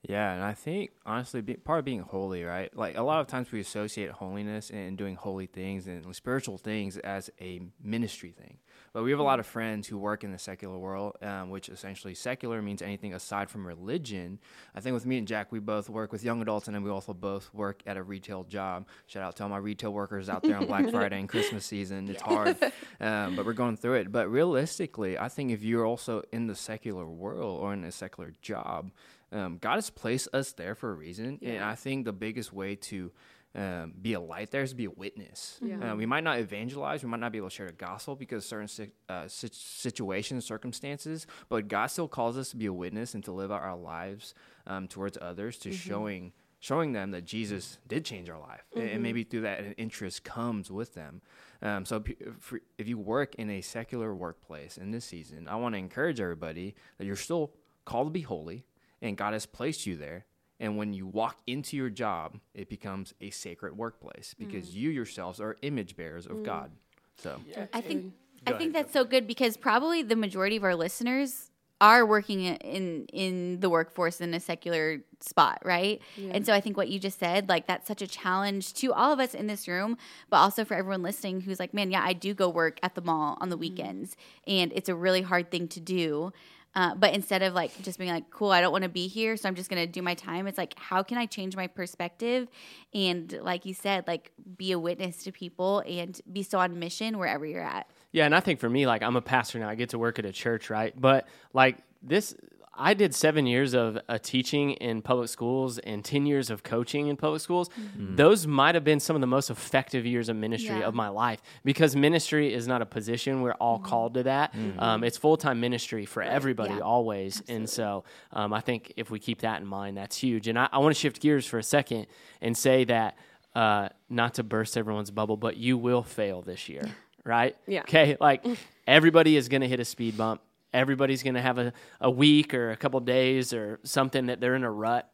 Yeah, 0.02 0.34
and 0.34 0.44
I 0.44 0.54
think 0.54 0.92
honestly, 1.06 1.42
be, 1.42 1.56
part 1.56 1.80
of 1.80 1.86
being 1.86 2.00
holy, 2.00 2.44
right? 2.44 2.76
Like 2.76 2.98
a 2.98 3.04
lot 3.04 3.20
of 3.20 3.28
times 3.28 3.52
we 3.52 3.60
associate 3.60 4.12
holiness 4.12 4.70
and 4.70 4.98
doing 4.98 5.16
holy 5.16 5.46
things 5.46 5.88
and 5.88 6.16
spiritual 6.16 6.58
things 6.58 6.98
as 6.98 7.30
a 7.42 7.62
ministry 7.84 8.32
thing. 8.32 8.60
But 8.93 9.03
we 9.03 9.12
have 9.12 9.19
a 9.19 9.24
lot 9.24 9.39
of 9.39 9.46
friends 9.46 9.88
who 9.88 9.98
work 9.98 10.24
in 10.24 10.31
the 10.31 10.39
secular 10.39 10.77
world, 10.77 11.17
um, 11.22 11.50
which 11.50 11.69
essentially 11.69 12.15
secular 12.15 12.62
means 12.62 12.81
anything 12.81 13.13
aside 13.13 13.50
from 13.50 13.65
religion. 13.65 14.39
I 14.75 14.79
think 14.79 14.93
with 14.93 15.05
me 15.05 15.17
and 15.17 15.27
Jack, 15.27 15.51
we 15.51 15.60
both 15.60 15.89
work 15.89 16.12
with 16.12 16.24
young 16.24 16.41
adults, 16.41 16.67
and 16.67 16.75
then 16.75 16.84
we 16.84 16.89
also 16.89 17.13
both 17.13 17.53
work 17.53 17.81
at 17.86 17.98
a 17.98 18.03
retail 18.03 18.43
job. 18.43 18.88
Shout 19.08 19.24
out 19.24 19.36
to 19.38 19.43
all 19.43 19.50
my 19.50 19.58
retail 19.58 19.93
workers 19.93 20.29
out 20.29 20.43
there 20.43 20.58
on 20.58 20.65
Black 20.65 20.89
Friday 20.91 21.19
and 21.19 21.29
Christmas 21.29 21.65
season. 21.65 22.10
It's 22.10 22.22
hard, 22.22 22.58
um, 23.00 23.36
but 23.36 23.46
we're 23.46 23.53
going 23.53 23.77
through 23.77 23.96
it. 23.96 24.12
But 24.12 24.29
realistically, 24.29 25.17
I 25.17 25.29
think 25.29 25.51
if 25.51 25.63
you're 25.63 25.86
also 25.86 26.24
in 26.31 26.48
the 26.48 26.55
secular 26.55 27.08
world 27.08 27.60
or 27.62 27.74
in 27.74 27.84
a 27.84 27.91
secular 27.91 28.34
job, 28.41 28.91
um, 29.31 29.58
God 29.60 29.75
has 29.75 29.89
placed 29.89 30.27
us 30.34 30.53
there 30.53 30.74
for 30.74 30.89
a 30.89 30.93
reason, 30.96 31.39
and 31.43 31.63
I 31.63 31.75
think 31.75 32.05
the 32.05 32.13
biggest 32.13 32.51
way 32.51 32.75
to 32.75 33.12
um, 33.56 33.94
be 34.00 34.13
a 34.13 34.20
light 34.20 34.51
there 34.51 34.62
is 34.62 34.72
to 34.72 34.75
be 34.75 34.86
a 34.86 34.91
witness. 34.91 35.58
Yeah. 35.62 35.94
Uh, 35.94 35.96
we 35.96 36.06
might 36.06 36.24
not 36.24 36.39
evangelize, 36.39 37.03
we 37.03 37.10
might 37.10 37.20
not 37.20 37.32
be 37.32 37.39
able 37.39 37.50
to 37.50 37.56
share 37.56 37.68
the 37.68 37.74
gospel 37.74 38.15
because 38.15 38.46
certain 38.46 38.68
si- 38.68 38.91
uh, 39.10 39.27
sit- 39.27 39.56
situations, 39.56 40.46
circumstances, 40.46 41.25
but 41.50 41.68
God 41.68 41.88
still 41.88 42.08
calls 42.08 42.38
us 42.38 42.50
to 42.51 42.58
be 42.58 42.68
a 42.68 42.74
witness 42.74 43.15
and 43.15 43.24
to 43.24 43.32
live 43.32 43.51
out 43.51 43.62
our 43.62 43.75
lives 43.75 44.36
um, 44.68 44.88
towards 44.88 45.18
others, 45.20 45.58
to 45.60 45.72
showing 45.72 46.32
showing 46.62 46.91
them 46.91 47.12
that 47.12 47.24
Jesus 47.24 47.77
did 47.88 48.03
change 48.03 48.29
our 48.29 48.39
life, 48.39 48.65
and, 48.75 48.84
and 48.89 49.01
maybe 49.01 49.24
through 49.24 49.41
that 49.41 49.62
an 49.62 49.72
interest 49.77 50.25
comes 50.25 50.70
with 50.70 50.94
them. 50.94 51.22
Um, 51.62 51.86
so 51.86 52.03
if, 52.06 52.53
if 52.77 52.88
you 52.88 52.98
work 52.98 53.36
in 53.36 53.50
a 53.50 53.62
secular 53.62 54.13
workplace 54.13 54.77
in 54.77 54.91
this 54.91 55.06
season, 55.06 55.48
I 55.48 55.56
want 55.56 55.74
to 55.75 55.79
encourage 55.79 56.20
everybody 56.20 56.75
that 56.98 57.06
you're 57.06 57.15
still 57.15 57.53
called 57.86 58.08
to 58.08 58.12
be 58.12 58.22
holy, 58.22 58.65
and 59.01 59.15
God 59.15 59.32
has 59.34 59.46
placed 59.46 59.88
you 59.88 59.96
there. 59.96 60.25
And 60.60 60.78
when 60.78 60.94
you 60.94 61.08
walk 61.08 61.38
into 61.48 61.78
your 61.78 61.89
job, 61.89 62.38
it 62.54 62.70
becomes 62.70 63.13
a 63.22 63.30
sacred 63.30 63.78
workplace 63.78 64.36
mm. 64.36 64.46
because 64.46 64.75
you 64.75 64.89
yourselves 64.89 65.39
are 65.39 65.56
image 65.62 65.96
bearers 65.96 66.25
of 66.25 66.38
mm. 66.38 66.44
God. 66.44 66.72
So 67.18 67.39
I 67.74 67.82
think 67.82 68.13
Go 68.46 68.54
I 68.54 68.58
think 68.58 68.74
ahead, 68.74 68.86
that's 68.86 68.94
so 68.94 69.04
good 69.04 69.28
because 69.28 69.58
probably 69.58 70.04
the 70.04 70.16
majority 70.16 70.56
of 70.56 70.63
our 70.63 70.75
listeners 70.75 71.51
are 71.82 72.06
working 72.06 72.42
in 72.44 73.06
in 73.06 73.60
the 73.62 73.70
workforce 73.70 74.20
in 74.20 74.34
a 74.34 74.39
secular 74.39 75.01
spot, 75.22 75.62
right? 75.63 76.01
And 76.32 76.46
so 76.46 76.54
I 76.54 76.60
think 76.62 76.75
what 76.75 76.89
you 76.89 77.00
just 77.00 77.20
said, 77.20 77.48
like 77.48 77.68
that's 77.68 77.88
such 77.88 78.01
a 78.01 78.08
challenge 78.08 78.74
to 78.75 78.94
all 78.94 79.13
of 79.13 79.20
us 79.20 79.34
in 79.34 79.48
this 79.48 79.68
room, 79.68 79.98
but 80.30 80.38
also 80.38 80.66
for 80.66 80.74
everyone 80.74 81.04
listening 81.04 81.42
who's 81.42 81.60
like, 81.60 81.74
man, 81.74 81.89
yeah, 81.92 82.04
I 82.04 82.13
do 82.13 82.34
go 82.34 82.50
work 82.50 82.80
at 82.84 82.96
the 82.96 83.01
mall 83.01 83.38
on 83.39 83.50
the 83.50 83.58
mm. 83.58 83.62
weekends, 83.62 84.18
and 84.46 84.74
it's 84.74 84.89
a 84.89 84.96
really 84.96 85.22
hard 85.22 85.51
thing 85.51 85.68
to 85.70 85.80
do. 85.80 86.34
Uh, 86.76 86.94
but 86.96 87.14
instead 87.14 87.42
of 87.42 87.54
like 87.54 87.82
just 87.82 87.98
being 87.98 88.12
like, 88.12 88.30
cool, 88.30 88.52
I 88.52 88.62
don't 88.62 88.72
want 88.72 88.84
to 88.84 88.90
be 88.90 89.08
here, 89.08 89.36
so 89.38 89.50
I'm 89.50 89.56
just 89.56 89.70
gonna 89.70 89.88
do 89.88 90.02
my 90.02 90.14
time. 90.14 90.48
It's 90.48 90.58
like, 90.58 90.78
how 90.78 91.04
can 91.04 91.18
I 91.18 91.26
change 91.26 91.56
my 91.56 91.68
perspective 91.68 92.48
and, 92.94 93.40
like 93.42 93.66
you 93.66 93.74
said, 93.74 94.08
like 94.08 94.32
be 94.58 94.72
a 94.72 94.80
witness 94.80 95.24
to 95.24 95.32
people 95.32 95.84
and 95.88 96.20
be 96.32 96.44
so 96.44 96.60
on 96.60 96.78
mission 96.80 97.18
wherever 97.18 97.46
you're 97.46 97.64
at. 97.64 97.90
Yeah, 98.12 98.26
and 98.26 98.36
I 98.36 98.40
think 98.40 98.60
for 98.60 98.70
me, 98.70 98.88
like 98.88 99.02
I'm 99.02 99.16
a 99.16 99.22
pastor 99.22 99.60
now, 99.60 99.70
I 99.70 99.76
get 99.76 99.90
to 99.90 100.00
work 100.00 100.20
at 100.20 100.26
a 100.26 100.32
church, 100.32 100.70
right? 100.70 100.94
But 101.00 101.28
like 101.54 101.78
this, 102.02 102.36
I 102.74 102.94
did 102.94 103.14
seven 103.14 103.46
years 103.46 103.74
of 103.74 103.98
uh, 104.08 104.18
teaching 104.20 104.72
in 104.72 105.02
public 105.02 105.28
schools 105.30 105.80
and 105.80 106.04
ten 106.06 106.26
years 106.26 106.50
of 106.50 106.64
coaching 106.64 107.08
in 107.08 107.18
public 107.18 107.42
schools. 107.42 107.70
Those 107.98 108.48
might 108.48 108.76
have 108.76 108.84
been 108.86 109.00
some 109.00 109.16
of 109.16 109.22
the 109.22 109.28
most 109.28 109.50
effective 109.50 110.06
years 110.06 110.30
of 110.30 110.36
ministry 110.38 110.80
Yeah. 110.80 110.86
of 110.88 110.94
my 110.94 111.10
life 111.10 111.42
because 111.66 111.96
ministry 111.96 112.54
is 112.54 112.68
not 112.68 112.82
a 112.82 112.86
position. 112.86 113.42
We're 113.42 113.52
all 113.54 113.80
called 113.80 114.14
to 114.14 114.24
that. 114.24 114.56
Um, 114.78 115.04
it's 115.04 115.18
full 115.18 115.36
time 115.36 115.60
ministry 115.60 116.06
for 116.06 116.24
everybody, 116.24 116.76
Yeah. 116.76 116.80
always. 116.82 117.42
And 117.50 117.70
so 117.70 118.06
um, 118.32 118.54
I 118.54 118.62
think 118.62 118.94
if 118.96 119.12
we 119.12 119.20
keep 119.20 119.42
that 119.42 119.60
in 119.62 119.68
mind, 119.68 119.98
that's 119.98 120.16
huge. 120.16 120.48
And 120.48 120.58
I, 120.58 120.70
I 120.72 120.78
want 120.78 120.96
to 120.96 121.00
shift 121.00 121.20
gears 121.22 121.46
for 121.46 121.60
a 121.60 121.64
second 121.64 122.08
and 122.42 122.56
say 122.58 122.86
that 122.86 123.18
uh, 123.56 123.90
not 124.10 124.36
to 124.36 124.44
burst 124.44 124.78
everyone's 124.78 125.12
bubble, 125.12 125.36
but 125.36 125.58
you 125.58 125.78
will 125.78 126.04
fail 126.04 126.42
this 126.42 126.70
year, 126.70 126.88
right? 127.26 127.58
Yeah. 127.68 127.82
Okay. 127.82 128.16
Like 128.22 128.46
everybody 128.88 129.36
is 129.36 129.50
going 129.50 129.62
to 129.62 129.68
hit 129.68 129.80
a 129.80 129.86
speed 129.86 130.16
bump. 130.18 130.42
Everybody's 130.74 131.24
going 131.24 131.36
to 131.36 131.42
have 131.42 131.58
a, 131.58 131.74
a 132.00 132.10
week 132.10 132.54
or 132.54 132.72
a 132.72 132.78
couple 132.78 133.00
days 133.00 133.54
or 133.54 133.80
something 133.84 134.28
that 134.28 134.40
they're 134.40 134.56
in 134.56 134.64
a 134.64 134.72
rut. 134.72 135.10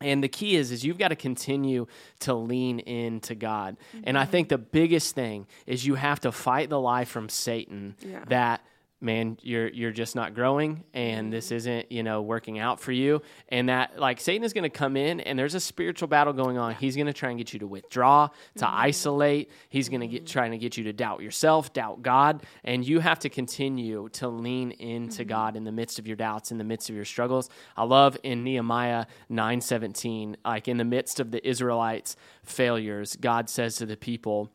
And 0.00 0.22
the 0.22 0.28
key 0.28 0.54
is 0.54 0.70
is 0.70 0.84
you've 0.84 0.98
got 0.98 1.08
to 1.08 1.16
continue 1.16 1.86
to 2.20 2.34
lean 2.34 2.78
into 2.78 3.34
God. 3.34 3.76
And 4.04 4.16
I 4.16 4.22
mm-hmm. 4.22 4.30
think 4.30 4.48
the 4.48 4.58
biggest 4.58 5.14
thing 5.14 5.46
is 5.66 5.86
you 5.86 5.96
have 5.96 6.20
to 6.20 6.30
fight 6.30 6.70
the 6.70 6.80
lie 6.80 7.04
from 7.04 7.28
Satan 7.28 7.96
Yeah. 8.00 8.24
that 8.28 8.64
man 9.00 9.38
you're 9.42 9.68
you're 9.68 9.92
just 9.92 10.16
not 10.16 10.34
growing 10.34 10.82
and 10.92 11.32
this 11.32 11.46
mm-hmm. 11.46 11.54
isn't 11.56 11.92
you 11.92 12.02
know 12.02 12.22
working 12.22 12.58
out 12.58 12.80
for 12.80 12.92
you. 12.92 13.22
And 13.48 13.68
that 13.68 13.98
like 13.98 14.20
satan 14.20 14.44
is 14.44 14.52
going 14.52 14.64
to 14.64 14.70
come 14.70 14.96
in 14.96 15.20
and 15.20 15.38
there's 15.38 15.54
a 15.54 15.60
spiritual 15.60 16.08
battle 16.08 16.32
going 16.32 16.58
on. 16.58 16.74
He's 16.74 16.96
going 16.96 17.06
to 17.06 17.12
try 17.12 17.30
and 17.30 17.38
get 17.38 17.52
you 17.52 17.60
to 17.60 17.66
withdraw 17.66 18.28
to 18.56 18.64
mm-hmm. 18.64 18.74
isolate. 18.74 19.50
He's 19.68 19.88
going 19.88 20.00
to 20.00 20.08
get 20.08 20.24
mm-hmm. 20.24 20.32
trying 20.32 20.50
to 20.50 20.58
get 20.58 20.76
you 20.76 20.84
to 20.84 20.92
doubt 20.92 21.22
yourself 21.22 21.72
doubt 21.72 22.02
god. 22.02 22.44
And 22.64 22.86
you 22.86 23.00
have 23.00 23.20
to 23.20 23.28
continue 23.28 24.08
to 24.14 24.28
lean 24.28 24.72
into 24.72 25.24
god 25.24 25.56
in 25.56 25.64
the 25.64 25.72
midst 25.72 25.98
of 25.98 26.06
your 26.06 26.16
doubts 26.16 26.50
in 26.50 26.58
the 26.58 26.64
midst 26.64 26.90
of 26.90 26.96
your 26.96 27.04
struggles. 27.04 27.48
I 27.76 27.84
love 27.84 28.16
in 28.22 28.42
nehemiah 28.42 29.06
9:17 29.30 30.36
like 30.44 30.66
in 30.66 30.76
the 30.76 30.84
midst 30.84 31.20
of 31.20 31.30
the 31.30 31.46
israelites 31.46 32.16
failures 32.42 33.16
god 33.20 33.48
says 33.48 33.76
to 33.76 33.86
the 33.86 33.96
people 33.96 34.50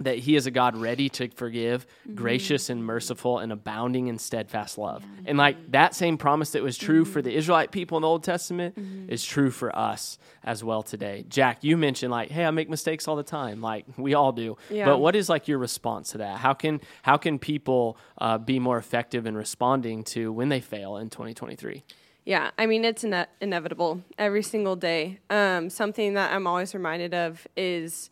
that 0.00 0.18
he 0.18 0.34
is 0.34 0.46
a 0.46 0.50
God 0.50 0.76
ready 0.76 1.08
to 1.10 1.28
forgive, 1.28 1.86
gracious 2.14 2.70
and 2.70 2.84
merciful, 2.84 3.38
and 3.38 3.52
abounding 3.52 4.08
in 4.08 4.18
steadfast 4.18 4.78
love. 4.78 5.04
And 5.26 5.38
like 5.38 5.72
that 5.72 5.94
same 5.94 6.16
promise 6.16 6.50
that 6.52 6.62
was 6.62 6.76
true 6.76 7.04
for 7.04 7.22
the 7.22 7.34
Israelite 7.34 7.70
people 7.70 7.98
in 7.98 8.02
the 8.02 8.08
Old 8.08 8.24
Testament 8.24 8.76
is 9.08 9.24
true 9.24 9.50
for 9.50 9.74
us 9.76 10.18
as 10.42 10.64
well 10.64 10.82
today. 10.82 11.24
Jack, 11.28 11.62
you 11.62 11.76
mentioned 11.76 12.10
like, 12.10 12.30
hey, 12.30 12.44
I 12.44 12.50
make 12.50 12.70
mistakes 12.70 13.06
all 13.06 13.16
the 13.16 13.22
time, 13.22 13.60
like 13.60 13.84
we 13.96 14.14
all 14.14 14.32
do. 14.32 14.56
Yeah. 14.70 14.86
But 14.86 14.98
what 14.98 15.14
is 15.14 15.28
like 15.28 15.48
your 15.48 15.58
response 15.58 16.12
to 16.12 16.18
that? 16.18 16.38
How 16.38 16.54
can 16.54 16.80
how 17.02 17.16
can 17.16 17.38
people 17.38 17.98
uh, 18.18 18.38
be 18.38 18.58
more 18.58 18.78
effective 18.78 19.26
in 19.26 19.36
responding 19.36 20.02
to 20.04 20.32
when 20.32 20.48
they 20.48 20.60
fail 20.60 20.96
in 20.96 21.10
2023? 21.10 21.84
Yeah, 22.24 22.50
I 22.58 22.66
mean 22.66 22.84
it's 22.84 23.04
ine- 23.04 23.26
inevitable 23.40 24.02
every 24.18 24.42
single 24.42 24.76
day. 24.76 25.18
Um, 25.30 25.70
something 25.70 26.14
that 26.14 26.32
I'm 26.32 26.46
always 26.46 26.74
reminded 26.74 27.14
of 27.14 27.46
is 27.56 28.10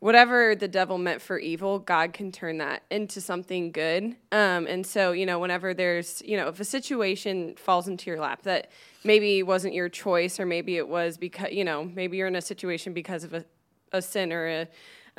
whatever 0.00 0.54
the 0.54 0.66
devil 0.66 0.98
meant 0.98 1.22
for 1.22 1.38
evil, 1.38 1.78
God 1.78 2.12
can 2.12 2.32
turn 2.32 2.58
that 2.58 2.82
into 2.90 3.20
something 3.20 3.70
good. 3.70 4.16
Um, 4.32 4.66
and 4.66 4.84
so, 4.84 5.12
you 5.12 5.26
know, 5.26 5.38
whenever 5.38 5.72
there's, 5.74 6.22
you 6.24 6.36
know, 6.36 6.48
if 6.48 6.58
a 6.58 6.64
situation 6.64 7.54
falls 7.56 7.86
into 7.86 8.10
your 8.10 8.18
lap 8.18 8.42
that 8.42 8.70
maybe 9.04 9.42
wasn't 9.42 9.74
your 9.74 9.90
choice, 9.90 10.40
or 10.40 10.46
maybe 10.46 10.78
it 10.78 10.88
was 10.88 11.18
because, 11.18 11.52
you 11.52 11.64
know, 11.64 11.84
maybe 11.84 12.16
you're 12.16 12.28
in 12.28 12.36
a 12.36 12.42
situation 12.42 12.94
because 12.94 13.24
of 13.24 13.34
a, 13.34 13.44
a 13.92 14.00
sin 14.00 14.32
or 14.32 14.46
a, 14.48 14.68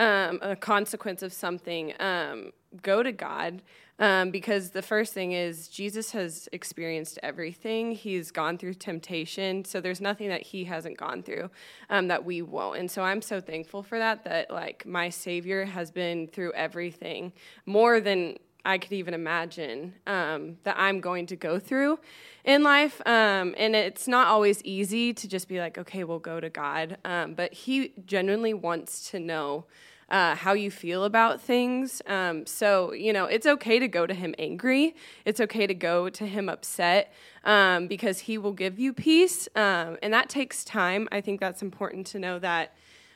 um, 0.03 0.39
a 0.41 0.55
consequence 0.55 1.21
of 1.21 1.31
something, 1.31 1.93
um, 2.00 2.51
go 2.81 3.03
to 3.03 3.11
God. 3.11 3.61
Um, 4.01 4.31
because 4.31 4.72
the 4.72 4.81
first 4.81 5.13
thing 5.13 5.34
is 5.34 5.67
Jesus 5.67 6.12
has 6.12 6.50
experienced 6.51 7.20
everything. 7.22 7.91
He's 7.91 8.31
gone 8.31 8.58
through 8.58 8.74
temptation, 8.74 9.63
so 9.63 9.79
there's 9.79 10.01
nothing 10.01 10.27
that 10.29 10.41
he 10.41 10.63
hasn't 10.63 10.98
gone 10.98 11.22
through 11.22 11.51
um, 11.91 12.08
that 12.08 12.25
we 12.25 12.41
won't. 12.41 12.79
And 12.79 12.89
so 12.89 13.03
I'm 13.03 13.22
so 13.22 13.39
thankful 13.39 13.84
for 13.84 14.00
that. 14.00 14.24
That 14.24 14.50
like 14.50 14.88
my 14.88 15.10
Savior 15.10 15.65
has 15.65 15.91
been 15.91 16.27
through 16.27 16.51
everything 16.53 17.31
more 17.67 18.01
than 18.01 18.38
I 18.65 18.79
could 18.79 18.91
even 18.91 19.13
imagine 19.13 19.93
um, 20.08 20.58
that 20.63 20.75
I'm 20.79 21.00
going 21.00 21.27
to 21.27 21.36
go 21.36 21.60
through 21.60 22.00
in 22.43 22.63
life. 22.63 23.01
Um, 23.05 23.53
and 23.55 23.75
it's 23.75 24.08
not 24.08 24.27
always 24.27 24.63
easy 24.63 25.13
to 25.13 25.27
just 25.27 25.48
be 25.48 25.60
like, 25.60 25.77
okay, 25.77 26.03
we'll 26.03 26.20
go 26.20 26.39
to 26.39 26.50
God. 26.50 26.98
Um, 27.05 27.36
but 27.36 27.53
He 27.53 27.93
genuinely 28.05 28.55
wants 28.55 29.12
to 29.12 29.20
know 29.20 29.65
uh, 30.12 30.36
how 30.36 30.53
you 30.53 30.70
feel 30.70 31.06
about 31.06 31.41
things. 31.41 32.01
Um, 32.06 32.46
so, 32.46 32.94
you 32.94 33.13
know, 33.13 33.25
it's 33.25 33.48
okay 33.48 33.80
to 33.80 33.88
go 33.88 34.06
to 34.06 34.13
him 34.13 34.36
angry. 34.38 34.94
It's 35.24 35.39
okay 35.39 35.65
to 35.65 35.74
go 35.74 36.10
to 36.10 36.25
him 36.27 36.50
upset 36.50 37.13
um, 37.46 37.88
because 37.88 38.20
he 38.20 38.38
will 38.38 38.51
give 38.51 38.77
you 38.77 38.94
peace. 38.94 39.48
Um, 39.56 39.98
and 40.03 40.13
that 40.13 40.27
takes 40.30 40.65
time. 40.65 41.08
I 41.12 41.22
think 41.22 41.39
that's 41.39 41.62
important 41.62 42.08
to 42.08 42.20
know 42.20 42.39
that 42.39 42.74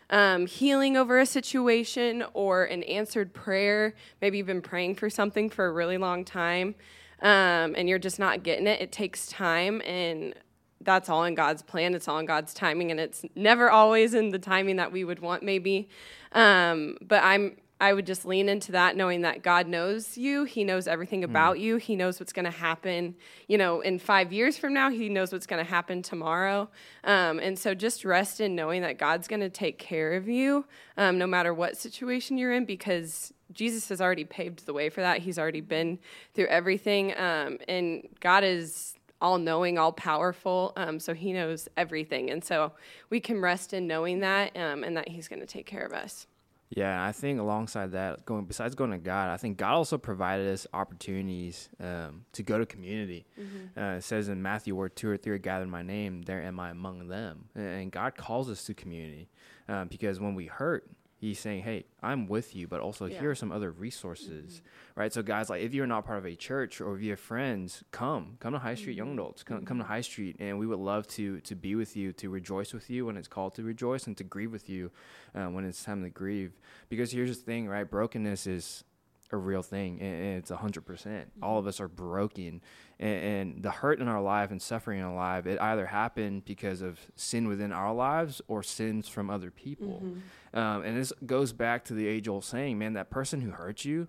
um, 0.10 0.48
healing 0.48 0.96
over 0.96 1.20
a 1.20 1.26
situation 1.26 2.24
or 2.34 2.64
an 2.64 2.84
answered 2.84 3.34
prayer, 3.34 3.94
maybe 4.22 4.38
you've 4.38 4.48
been 4.48 4.62
praying 4.62 4.96
for 4.96 5.10
something 5.10 5.50
for 5.50 5.66
a 5.66 5.72
really 5.72 5.98
long 5.98 6.24
time. 6.24 6.76
um, 7.22 7.76
and 7.76 7.88
you're 7.88 8.00
just 8.00 8.20
not 8.20 8.44
getting 8.44 8.68
it, 8.68 8.82
it 8.82 8.92
takes 8.92 9.28
time 9.28 9.82
and 9.86 10.36
that's 10.82 11.10
all 11.10 11.24
in 11.24 11.36
God's 11.36 11.62
plan. 11.62 11.96
It's 11.96 12.08
all 12.08 12.20
in 12.20 12.26
God's 12.26 12.54
timing, 12.54 12.92
and 12.92 13.00
it's 13.00 13.26
never 13.36 13.70
always 13.70 14.14
in 14.14 14.32
the 14.32 14.40
timing 14.40 14.76
that 14.76 14.92
we 14.92 15.04
would 15.04 15.20
want, 15.20 15.44
maybe. 15.44 15.90
Um, 16.34 16.98
but 17.02 17.24
I'm 17.24 17.58
I 17.80 17.92
would 17.92 18.06
just 18.06 18.26
lean 18.26 18.48
into 18.48 18.72
that, 18.72 18.96
knowing 18.96 19.22
that 19.22 19.44
God 19.44 19.68
knows 19.68 20.18
you. 20.18 20.46
He 20.46 20.64
knows 20.64 20.88
everything 20.88 21.24
hmm. 21.24 21.30
about 21.30 21.58
mm. 21.58 21.62
you. 21.62 21.76
He 21.78 21.96
knows 21.96 22.20
what's 22.20 22.32
going 22.32 22.46
to 22.46 22.52
happen. 22.52 23.16
You 23.48 23.58
know, 23.58 23.82
in 23.82 24.00
five 24.00 24.32
years 24.32 24.58
from 24.58 24.74
now, 24.74 24.90
He 24.90 25.10
knows 25.10 25.34
what's 25.34 25.46
going 25.46 25.64
to 25.64 25.70
happen 25.70 26.02
tomorrow. 26.02 26.70
Um, 27.04 27.40
and 27.40 27.60
so, 27.60 27.74
just 27.74 28.06
rest 28.06 28.40
in 28.40 28.56
knowing 28.56 28.82
that 28.84 28.98
God's 28.98 29.28
going 29.28 29.42
to 29.42 29.50
take 29.50 29.78
care 29.78 30.14
of 30.14 30.30
you, 30.30 30.66
um, 30.98 31.18
no 31.18 31.28
matter 31.28 31.54
what 31.54 31.76
situation 31.76 32.38
you're 32.38 32.54
in, 32.54 32.64
because 32.64 33.34
Jesus 33.52 33.90
has 33.90 34.00
already 34.00 34.24
paved 34.24 34.66
the 34.66 34.74
way 34.74 34.90
for 34.90 35.02
that. 35.02 35.20
He's 35.20 35.38
already 35.38 35.62
been 35.62 36.00
through 36.34 36.48
everything, 36.48 37.18
um, 37.18 37.60
and 37.68 38.08
God 38.22 38.46
is 38.46 38.95
all 39.22 39.38
knowing, 39.38 39.78
all 39.78 39.92
powerful. 39.92 40.74
Um, 40.76 41.00
so 41.00 41.14
he 41.14 41.34
knows 41.34 41.68
everything. 41.78 42.30
And 42.30 42.44
so 42.44 42.74
we 43.10 43.20
can 43.20 43.40
rest 43.40 43.74
in 43.74 43.88
knowing 43.88 44.20
that 44.20 44.56
um, 44.58 44.84
and 44.84 44.96
that 44.98 45.10
he's 45.10 45.28
going 45.28 45.40
to 45.40 45.46
take 45.46 45.66
care 45.66 45.86
of 45.86 45.94
us. 45.94 46.28
Yeah, 46.70 47.06
I 47.06 47.12
think 47.12 47.40
alongside 47.40 47.92
that, 47.92 48.26
going 48.26 48.46
besides 48.46 48.74
going 48.74 48.92
to 48.92 48.98
God, 48.98 49.30
I 49.30 49.38
think 49.38 49.58
God 49.58 49.74
also 49.76 49.98
provided 49.98 50.52
us 50.52 50.66
opportunities 50.74 51.70
um, 51.80 52.26
to 52.34 52.44
go 52.44 52.58
to 52.58 52.66
community. 52.66 53.26
Mm-hmm. 53.40 53.80
Uh, 53.80 53.98
it 53.98 54.04
says 54.04 54.30
in 54.30 54.42
Matthew, 54.42 54.76
"Where 54.76 54.90
two 54.90 55.10
or 55.10 55.16
three 55.16 55.36
are 55.36 55.38
gathered 55.38 55.66
in 55.66 55.70
my 55.70 55.84
name, 55.84 56.24
there 56.24 56.42
am 56.42 56.60
I 56.60 56.72
among 56.72 57.08
them." 57.08 57.50
And 57.56 57.92
God 57.92 58.18
calls 58.18 58.50
us 58.50 58.64
to 58.66 58.74
community 58.74 59.30
um, 59.70 59.88
because 59.90 60.20
when 60.20 60.34
we 60.34 60.48
hurt, 60.48 60.90
he's 61.26 61.40
saying, 61.40 61.64
"Hey, 61.64 61.86
I'm 62.02 62.28
with 62.28 62.56
you, 62.56 62.68
but 62.68 62.80
also 62.80 63.06
yeah. 63.06 63.20
here 63.20 63.32
are 63.32 63.36
some 63.36 63.52
other 63.52 63.72
resources." 63.72 64.56
Mm-hmm. 64.56 65.00
Right? 65.00 65.14
So 65.14 65.24
guys, 65.24 65.50
like 65.50 65.62
if 65.62 65.74
you're 65.74 65.88
not 65.88 66.06
part 66.06 66.20
of 66.20 66.26
a 66.26 66.36
church 66.36 66.82
or 66.82 66.96
if 66.96 67.02
you 67.02 67.12
have 67.12 67.20
friends, 67.20 67.84
come. 67.92 68.38
Come 68.40 68.54
to 68.54 68.60
High 68.60 68.76
Street 68.76 68.98
mm-hmm. 68.98 69.08
Young 69.08 69.14
Adults. 69.14 69.44
Come 69.44 69.66
come 69.66 69.78
to 69.80 69.84
High 69.84 70.02
Street 70.02 70.38
and 70.40 70.60
we 70.60 70.68
would 70.68 70.80
love 70.80 71.08
to 71.10 71.40
to 71.42 71.56
be 71.56 71.76
with 71.76 71.96
you, 71.96 72.14
to 72.14 72.30
rejoice 72.30 72.74
with 72.74 72.90
you 72.90 73.06
when 73.06 73.18
it's 73.18 73.28
called 73.28 73.56
to 73.56 73.64
rejoice 73.64 74.08
and 74.08 74.16
to 74.18 74.24
grieve 74.24 74.52
with 74.52 74.70
you 74.70 74.92
uh, 75.34 75.46
when 75.46 75.66
it's 75.66 75.84
time 75.84 76.04
to 76.04 76.10
grieve. 76.10 76.54
Because 76.90 77.12
here's 77.12 77.38
the 77.38 77.44
thing, 77.44 77.68
right? 77.68 77.90
Brokenness 77.90 78.48
is 78.48 78.84
a 79.32 79.38
real 79.38 79.64
thing 79.64 80.00
and 80.02 80.38
it's 80.38 80.52
a 80.52 80.58
hundred 80.58 80.86
percent 80.86 81.32
all 81.42 81.58
of 81.58 81.66
us 81.66 81.80
are 81.80 81.88
broken 81.88 82.62
and, 83.00 83.24
and, 83.24 83.64
the 83.64 83.72
hurt 83.72 84.00
in 84.00 84.08
our 84.08 84.22
life 84.22 84.52
and 84.52 84.62
suffering 84.62 85.00
in 85.00 85.06
our 85.06 85.16
life 85.16 85.46
it 85.48 85.60
either 85.60 85.88
happened 85.88 86.46
because 86.46 86.82
of 86.82 87.00
sin 87.16 87.48
within 87.48 87.72
our 87.72 87.94
lives 87.94 88.42
or 88.48 88.62
sins 88.62 89.08
from 89.08 89.30
other 89.30 89.50
people 89.50 90.02
mm-hmm. 90.04 90.60
um, 90.60 90.84
and 90.84 90.98
this 90.98 91.12
goes 91.26 91.54
back 91.54 91.84
to 91.84 91.94
the 91.94 92.08
age 92.08 92.28
old 92.28 92.44
saying 92.44 92.78
man 92.78 92.94
that 92.94 93.10
person 93.10 93.42
who 93.42 93.52
hurt 93.52 93.84
you 93.84 94.08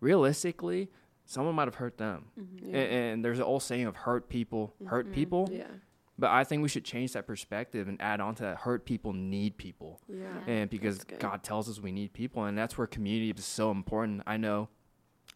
realistically 0.00 0.88
someone 1.24 1.54
might 1.54 1.66
have 1.66 1.76
hurt 1.76 1.96
them 1.96 2.26
mm-hmm. 2.38 2.68
yeah. 2.68 2.78
and, 2.78 2.92
and, 2.92 3.24
there's 3.24 3.38
an 3.38 3.44
old 3.44 3.62
saying 3.62 3.86
of 3.86 3.96
hurt 3.96 4.28
people 4.28 4.74
hurt 4.86 5.06
mm-hmm. 5.06 5.14
people 5.14 5.48
yeah 5.50 5.64
but 6.18 6.30
I 6.30 6.44
think 6.44 6.62
we 6.62 6.68
should 6.68 6.84
change 6.84 7.12
that 7.12 7.26
perspective 7.26 7.88
and 7.88 8.00
add 8.02 8.20
on 8.20 8.34
to 8.36 8.42
that. 8.42 8.56
Hurt 8.58 8.84
people 8.84 9.12
need 9.12 9.56
people. 9.56 10.00
Yeah. 10.08 10.26
And 10.46 10.68
because 10.68 11.04
God 11.04 11.42
tells 11.42 11.68
us 11.68 11.80
we 11.80 11.92
need 11.92 12.12
people, 12.12 12.44
and 12.44 12.58
that's 12.58 12.76
where 12.76 12.86
community 12.86 13.30
is 13.30 13.44
so 13.44 13.70
important. 13.70 14.22
I 14.26 14.36
know 14.36 14.68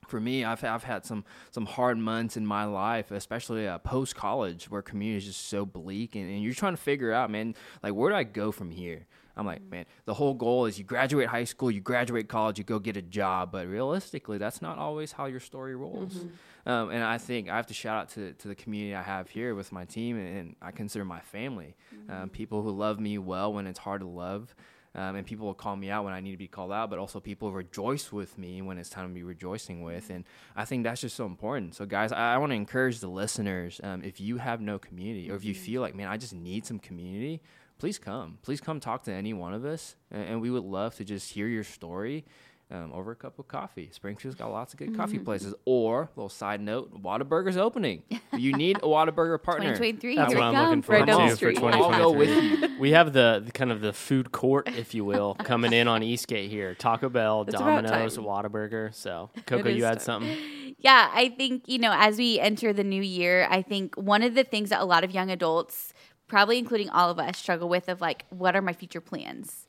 for 0.07 0.21
me, 0.21 0.45
I've 0.45 0.63
I've 0.65 0.85
had 0.85 1.05
some 1.05 1.25
some 1.51 1.67
hard 1.67 1.99
months 1.99 2.37
in 2.37 2.47
my 2.47 2.65
life, 2.65 3.11
especially 3.11 3.67
uh, 3.67 3.79
post 3.79 4.15
college, 4.17 4.71
where 4.71 4.83
community 4.83 5.19
is 5.19 5.25
just 5.25 5.49
so 5.49 5.65
bleak, 5.65 6.15
and, 6.17 6.29
and, 6.29 6.43
you're 6.43 6.55
trying 6.55 6.75
to 6.75 6.83
figure 6.83 7.13
out, 7.13 7.31
man, 7.31 7.55
like 7.83 7.95
where 7.95 8.11
do 8.11 8.17
I 8.17 8.25
go 8.25 8.53
from 8.53 8.71
here? 8.71 9.07
I'm 9.37 9.47
like, 9.47 9.63
man, 9.63 9.87
the 10.05 10.15
whole 10.15 10.35
goal 10.35 10.67
is 10.67 10.79
you 10.79 10.85
graduate 10.85 11.29
high 11.29 11.45
school, 11.45 11.71
you 11.71 11.81
graduate 11.81 12.29
college, 12.29 12.59
you 12.59 12.65
go 12.65 12.79
get 12.79 12.97
a 12.97 13.03
job, 13.03 13.51
but 13.51 13.67
realistically, 13.67 14.39
that's 14.39 14.61
not 14.61 14.79
always 14.79 15.13
how 15.13 15.27
your 15.27 15.41
story 15.41 15.75
rolls. 15.75 16.15
Mm-hmm. 16.15 16.69
Um, 16.69 16.91
and 16.91 17.03
I 17.03 17.19
think 17.19 17.49
I 17.49 17.57
have 17.57 17.67
to 17.69 17.75
shout 17.75 17.97
out 17.97 18.09
to, 18.11 18.35
to 18.35 18.49
the 18.49 18.55
community 18.55 18.95
I 18.95 19.03
have 19.03 19.31
here 19.31 19.55
with 19.55 19.73
my 19.73 19.85
team, 19.85 20.19
and, 20.19 20.39
and 20.39 20.57
I 20.61 20.71
consider 20.71 21.05
my 21.05 21.21
family. 21.21 21.77
Mm-hmm. 21.95 22.23
Um, 22.23 22.29
people 22.29 22.63
who 22.63 22.71
love 22.71 23.01
me 23.01 23.19
well 23.19 23.53
when 23.53 23.67
it's 23.67 23.79
hard 23.79 24.03
to 24.03 24.07
love, 24.07 24.55
um, 24.95 25.17
and 25.17 25.27
people 25.27 25.47
will 25.47 25.55
call 25.55 25.75
me 25.75 25.91
out 25.91 26.05
when 26.05 26.13
I 26.13 26.21
need 26.21 26.33
to 26.33 26.37
be 26.37 26.49
called 26.49 26.73
out, 26.73 26.91
but 26.91 26.99
also 26.99 27.21
people 27.21 27.51
rejoice 27.51 28.13
with 28.13 28.37
me 28.37 28.61
when 28.61 28.79
it's 28.79 28.91
time 28.91 29.09
to 29.09 29.15
be 29.15 29.23
rejoicing 29.23 29.83
with. 29.83 30.11
And 30.11 30.25
I 30.55 30.65
think 30.65 30.85
that's 30.85 31.01
just 31.01 31.17
so 31.17 31.25
important. 31.25 31.75
So, 31.75 31.87
guys, 31.87 32.13
I, 32.13 32.35
I 32.35 32.39
want 32.39 32.51
to 32.51 32.57
encourage 32.57 33.01
the 33.01 33.09
listeners 33.09 33.81
um, 33.83 34.03
if 34.03 34.21
you 34.21 34.37
have 34.37 34.61
no 34.61 34.79
community, 34.79 35.31
or 35.31 35.35
if 35.35 35.45
you 35.45 35.55
mm-hmm. 35.55 35.65
feel 35.65 35.81
like, 35.83 35.95
man, 35.95 36.09
I 36.09 36.17
just 36.17 36.35
need 36.35 36.67
some 36.67 36.79
community, 36.79 37.41
please 37.79 37.99
come. 37.99 38.39
Please 38.43 38.61
come 38.61 38.81
talk 38.81 39.05
to 39.05 39.13
any 39.13 39.33
one 39.33 39.55
of 39.55 39.65
us, 39.65 39.97
and, 40.11 40.25
and 40.29 40.41
we 40.41 40.51
would 40.51 40.65
love 40.65 40.95
to 40.97 41.05
just 41.05 41.33
hear 41.33 41.47
your 41.47 41.65
story 41.65 42.25
um, 42.73 42.91
over 42.93 43.13
a 43.13 43.17
cup 43.17 43.39
of 43.39 43.47
coffee. 43.47 43.91
Springfield's 43.93 44.37
got 44.37 44.51
lots 44.51 44.73
of 44.73 44.79
good 44.79 44.97
coffee 44.97 45.17
mm-hmm. 45.17 45.25
places. 45.25 45.55
Or, 45.65 46.11
little 46.17 46.29
side 46.29 46.61
note, 46.61 47.03
Whataburger's 47.03 47.57
opening. 47.57 48.03
You 48.35 48.55
need 48.55 48.79
a 48.79 48.87
Whataburger 48.87 49.41
partner. 49.43 49.77
2023. 49.77 50.17
That's 50.17 50.35
what 50.35 50.43
I'm 50.43 50.55
looking 50.55 50.81
for 50.81 50.93
right 50.93 51.07
too 51.07 51.37
for 51.37 51.53
2023. 51.53 51.83
I'll 51.83 51.99
go 51.99 52.13
with 52.13 52.31
you. 52.31 52.69
We 52.81 52.93
have 52.93 53.13
the, 53.13 53.43
the, 53.45 53.53
kind 53.53 53.71
of 53.71 53.83
the 53.83 53.93
food 53.93 54.33
court, 54.33 54.69
if 54.69 54.95
you 54.95 55.05
will, 55.05 55.35
coming 55.45 55.75
in 55.75 55.87
on 55.87 56.03
Eastgate 56.03 56.51
here. 56.51 56.75
Taco 56.75 57.11
Bell, 57.11 57.43
it's 57.43 57.53
Domino's, 57.53 58.17
Whataburger. 58.17 58.95
So, 58.95 59.29
Coco, 59.45 59.69
you 59.69 59.85
had 59.85 59.99
time. 59.99 60.01
something? 60.01 60.39
Yeah, 60.79 61.11
I 61.13 61.29
think, 61.29 61.69
you 61.69 61.79
know, 61.79 61.93
as 61.95 62.17
we 62.17 62.41
enter 62.41 62.73
the 62.73 62.83
new 62.83 63.03
year, 63.03 63.47
I 63.51 63.61
think 63.61 63.95
one 63.97 64.23
of 64.23 64.35
the 64.35 64.45
things 64.45 64.71
that 64.71 64.81
a 64.81 64.87
lot 64.87 65.05
of 65.05 65.11
young 65.11 65.31
adults, 65.31 65.93
probably 66.27 66.57
including 66.57 66.89
all 66.89 67.11
of 67.11 67.19
us, 67.19 67.37
struggle 67.37 67.69
with 67.69 67.91
of 67.91 68.01
like, 68.01 68.25
what 68.31 68.57
are 68.57 68.63
my 68.63 68.73
future 68.73 69.03
plans? 69.03 69.62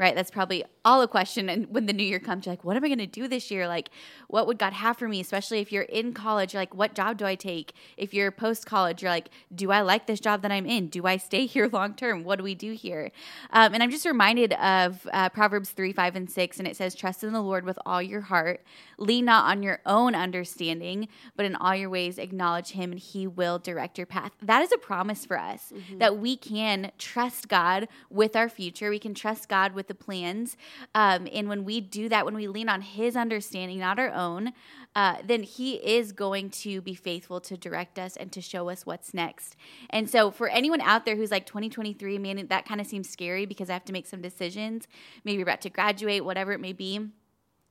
Right? 0.00 0.14
That's 0.14 0.30
probably 0.30 0.64
all 0.82 1.02
a 1.02 1.08
question. 1.08 1.50
And 1.50 1.66
when 1.68 1.84
the 1.84 1.92
new 1.92 2.02
year 2.02 2.18
comes, 2.18 2.46
you're 2.46 2.54
like, 2.54 2.64
what 2.64 2.74
am 2.74 2.82
I 2.82 2.88
going 2.88 2.98
to 3.00 3.06
do 3.06 3.28
this 3.28 3.50
year? 3.50 3.68
Like, 3.68 3.90
what 4.28 4.46
would 4.46 4.58
God 4.58 4.72
have 4.72 4.96
for 4.96 5.06
me? 5.06 5.20
Especially 5.20 5.60
if 5.60 5.70
you're 5.70 5.82
in 5.82 6.14
college, 6.14 6.54
you're 6.54 6.62
like, 6.62 6.74
what 6.74 6.94
job 6.94 7.18
do 7.18 7.26
I 7.26 7.34
take? 7.34 7.74
If 7.98 8.14
you're 8.14 8.30
post 8.30 8.64
college, 8.64 9.02
you're 9.02 9.10
like, 9.10 9.28
do 9.54 9.70
I 9.70 9.82
like 9.82 10.06
this 10.06 10.18
job 10.18 10.40
that 10.40 10.50
I'm 10.50 10.64
in? 10.64 10.86
Do 10.86 11.06
I 11.06 11.18
stay 11.18 11.44
here 11.54 11.68
long 11.70 11.92
term? 11.94 12.24
What 12.24 12.36
do 12.36 12.44
we 12.44 12.54
do 12.54 12.72
here? 12.72 13.12
Um, 13.50 13.74
and 13.74 13.82
I'm 13.82 13.90
just 13.90 14.06
reminded 14.06 14.54
of 14.54 15.06
uh, 15.12 15.28
Proverbs 15.28 15.68
3, 15.68 15.92
5, 15.92 16.16
and 16.16 16.30
6. 16.30 16.58
And 16.58 16.66
it 16.66 16.78
says, 16.78 16.94
trust 16.94 17.22
in 17.22 17.34
the 17.34 17.42
Lord 17.42 17.66
with 17.66 17.78
all 17.84 18.00
your 18.00 18.22
heart, 18.22 18.64
lean 18.96 19.26
not 19.26 19.50
on 19.50 19.62
your 19.62 19.80
own 19.84 20.14
understanding, 20.14 21.08
but 21.36 21.44
in 21.44 21.54
all 21.56 21.74
your 21.74 21.90
ways 21.90 22.16
acknowledge 22.16 22.70
him, 22.70 22.92
and 22.92 23.00
he 23.00 23.26
will 23.26 23.58
direct 23.58 23.98
your 23.98 24.06
path. 24.06 24.32
That 24.40 24.62
is 24.62 24.72
a 24.72 24.78
promise 24.78 25.26
for 25.26 25.38
us 25.38 25.74
mm-hmm. 25.74 25.98
that 25.98 26.16
we 26.16 26.38
can 26.38 26.90
trust 26.96 27.48
God 27.48 27.86
with 28.08 28.34
our 28.34 28.48
future. 28.48 28.88
We 28.88 28.98
can 28.98 29.12
trust 29.12 29.50
God 29.50 29.74
with 29.74 29.89
the 29.90 29.94
plans. 29.94 30.56
Um, 30.94 31.28
and 31.30 31.48
when 31.50 31.64
we 31.64 31.82
do 31.82 32.08
that, 32.08 32.24
when 32.24 32.34
we 32.34 32.48
lean 32.48 32.70
on 32.70 32.80
His 32.80 33.16
understanding, 33.16 33.80
not 33.80 33.98
our 33.98 34.10
own, 34.10 34.52
uh, 34.96 35.16
then 35.22 35.42
He 35.42 35.74
is 35.74 36.12
going 36.12 36.48
to 36.50 36.80
be 36.80 36.94
faithful 36.94 37.40
to 37.42 37.58
direct 37.58 37.98
us 37.98 38.16
and 38.16 38.32
to 38.32 38.40
show 38.40 38.70
us 38.70 38.86
what's 38.86 39.12
next. 39.12 39.56
And 39.90 40.08
so, 40.08 40.30
for 40.30 40.48
anyone 40.48 40.80
out 40.80 41.04
there 41.04 41.16
who's 41.16 41.30
like 41.30 41.44
2023, 41.44 42.18
man, 42.18 42.46
that 42.46 42.64
kind 42.64 42.80
of 42.80 42.86
seems 42.86 43.10
scary 43.10 43.44
because 43.44 43.68
I 43.68 43.74
have 43.74 43.84
to 43.86 43.92
make 43.92 44.06
some 44.06 44.22
decisions. 44.22 44.88
Maybe 45.24 45.42
about 45.42 45.60
to 45.62 45.70
graduate, 45.70 46.24
whatever 46.24 46.52
it 46.52 46.60
may 46.60 46.72
be 46.72 47.10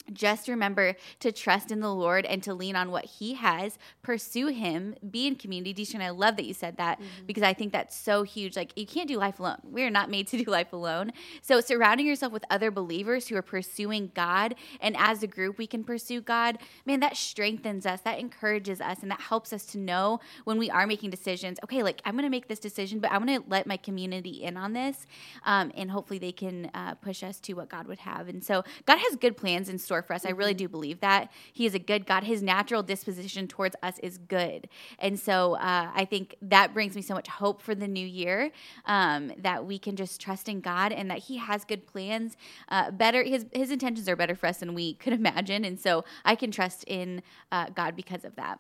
just 0.10 0.48
remember 0.48 0.96
to 1.20 1.32
trust 1.32 1.72
in 1.72 1.80
the 1.80 1.94
Lord 1.94 2.26
and 2.26 2.42
to 2.44 2.54
lean 2.54 2.76
on 2.76 2.92
what 2.92 3.06
He 3.06 3.36
has, 3.36 3.78
pursue 4.02 4.48
Him, 4.48 4.96
be 5.10 5.28
in 5.28 5.36
community. 5.36 5.74
Deshaun, 5.74 6.02
I 6.02 6.10
love 6.10 6.36
that 6.38 6.46
you 6.46 6.54
said 6.54 6.78
that 6.78 7.00
mm-hmm. 7.00 7.26
because 7.26 7.44
I 7.44 7.54
think 7.54 7.72
that's 7.72 7.96
so 7.96 8.24
huge. 8.24 8.56
Like, 8.56 8.72
you 8.76 8.86
can't 8.86 9.08
do 9.08 9.18
life 9.18 9.40
alone. 9.40 9.60
We 9.64 9.84
are 9.84 9.90
not 9.90 10.10
made 10.10 10.28
to 10.28 10.44
do 10.44 10.50
life 10.50 10.74
alone. 10.74 11.12
So, 11.42 11.62
surrounding 11.62 12.08
yourself 12.08 12.34
with 12.34 12.44
other 12.50 12.72
believers 12.72 13.28
who 13.28 13.36
are 13.36 13.42
pursuing 13.42 14.12
God, 14.16 14.56
and 14.82 14.96
as 14.98 15.24
a 15.24 15.28
group, 15.28 15.58
we 15.58 15.68
can 15.68 15.84
pursue 15.84 16.22
God, 16.22 16.58
man, 16.86 17.00
that 17.02 17.16
strengthens 17.16 17.86
us, 17.86 18.02
that 18.02 18.20
encourages 18.20 18.82
us, 18.82 19.02
and 19.02 19.12
that 19.12 19.22
helps 19.22 19.54
us 19.54 19.66
to 19.68 19.78
know 19.78 20.20
when 20.46 20.58
we 20.58 20.70
are 20.70 20.88
making 20.88 21.10
decisions 21.10 21.60
okay, 21.64 21.84
like, 21.84 22.02
I'm 22.06 22.14
going 22.14 22.24
to 22.24 22.30
make 22.30 22.48
this 22.48 22.60
decision, 22.60 23.00
but 23.00 23.12
I'm 23.12 23.26
going 23.26 23.42
to 23.42 23.50
let 23.50 23.68
my 23.68 23.78
community 23.78 24.44
in 24.44 24.58
on 24.58 24.74
this, 24.74 25.06
um, 25.46 25.72
and 25.76 25.92
hopefully 25.92 26.20
they 26.20 26.32
can 26.32 26.70
uh, 26.74 26.96
push 26.96 27.24
us 27.24 27.40
to 27.42 27.54
what 27.54 27.70
God 27.70 27.88
would 27.88 28.00
have. 28.00 28.28
And 28.28 28.44
so, 28.44 28.64
God 28.86 28.98
has 28.98 29.16
good 29.16 29.38
plans 29.38 29.70
in 29.70 29.78
store 29.78 29.99
for 30.02 30.14
us. 30.14 30.26
I 30.26 30.30
really 30.30 30.52
mm-hmm. 30.52 30.58
do 30.58 30.70
believe 30.70 31.00
that. 31.02 31.32
He 31.54 31.66
is 31.66 31.76
a 31.76 31.80
good 31.80 32.06
God. 32.06 32.24
His 32.24 32.42
natural 32.42 32.84
disposition 32.84 33.48
towards 33.48 33.76
us 33.82 34.00
is 34.00 34.18
good. 34.18 34.70
And 35.00 35.20
so 35.20 35.56
uh, 35.56 35.92
I 35.94 36.06
think 36.06 36.36
that 36.42 36.74
brings 36.74 36.96
me 36.96 37.02
so 37.02 37.14
much 37.14 37.28
hope 37.28 37.62
for 37.62 37.76
the 37.76 37.88
new 37.88 38.06
year 38.06 38.52
um, 38.86 39.32
that 39.38 39.66
we 39.66 39.80
can 39.80 39.96
just 39.96 40.20
trust 40.20 40.50
in 40.50 40.62
God 40.62 40.92
and 40.92 41.10
that 41.10 41.20
He 41.20 41.38
has 41.38 41.66
good 41.66 41.86
plans. 41.86 42.36
Uh, 42.70 42.92
better, 42.92 43.24
his, 43.24 43.46
his 43.54 43.72
intentions 43.72 44.08
are 44.10 44.16
better 44.16 44.36
for 44.36 44.48
us 44.48 44.58
than 44.58 44.74
we 44.74 44.94
could 44.96 45.14
imagine. 45.14 45.66
And 45.66 45.80
so 45.80 46.06
I 46.26 46.36
can 46.36 46.52
trust 46.52 46.84
in 46.86 47.22
uh, 47.52 47.68
God 47.70 47.96
because 47.96 48.26
of 48.26 48.36
that. 48.36 48.60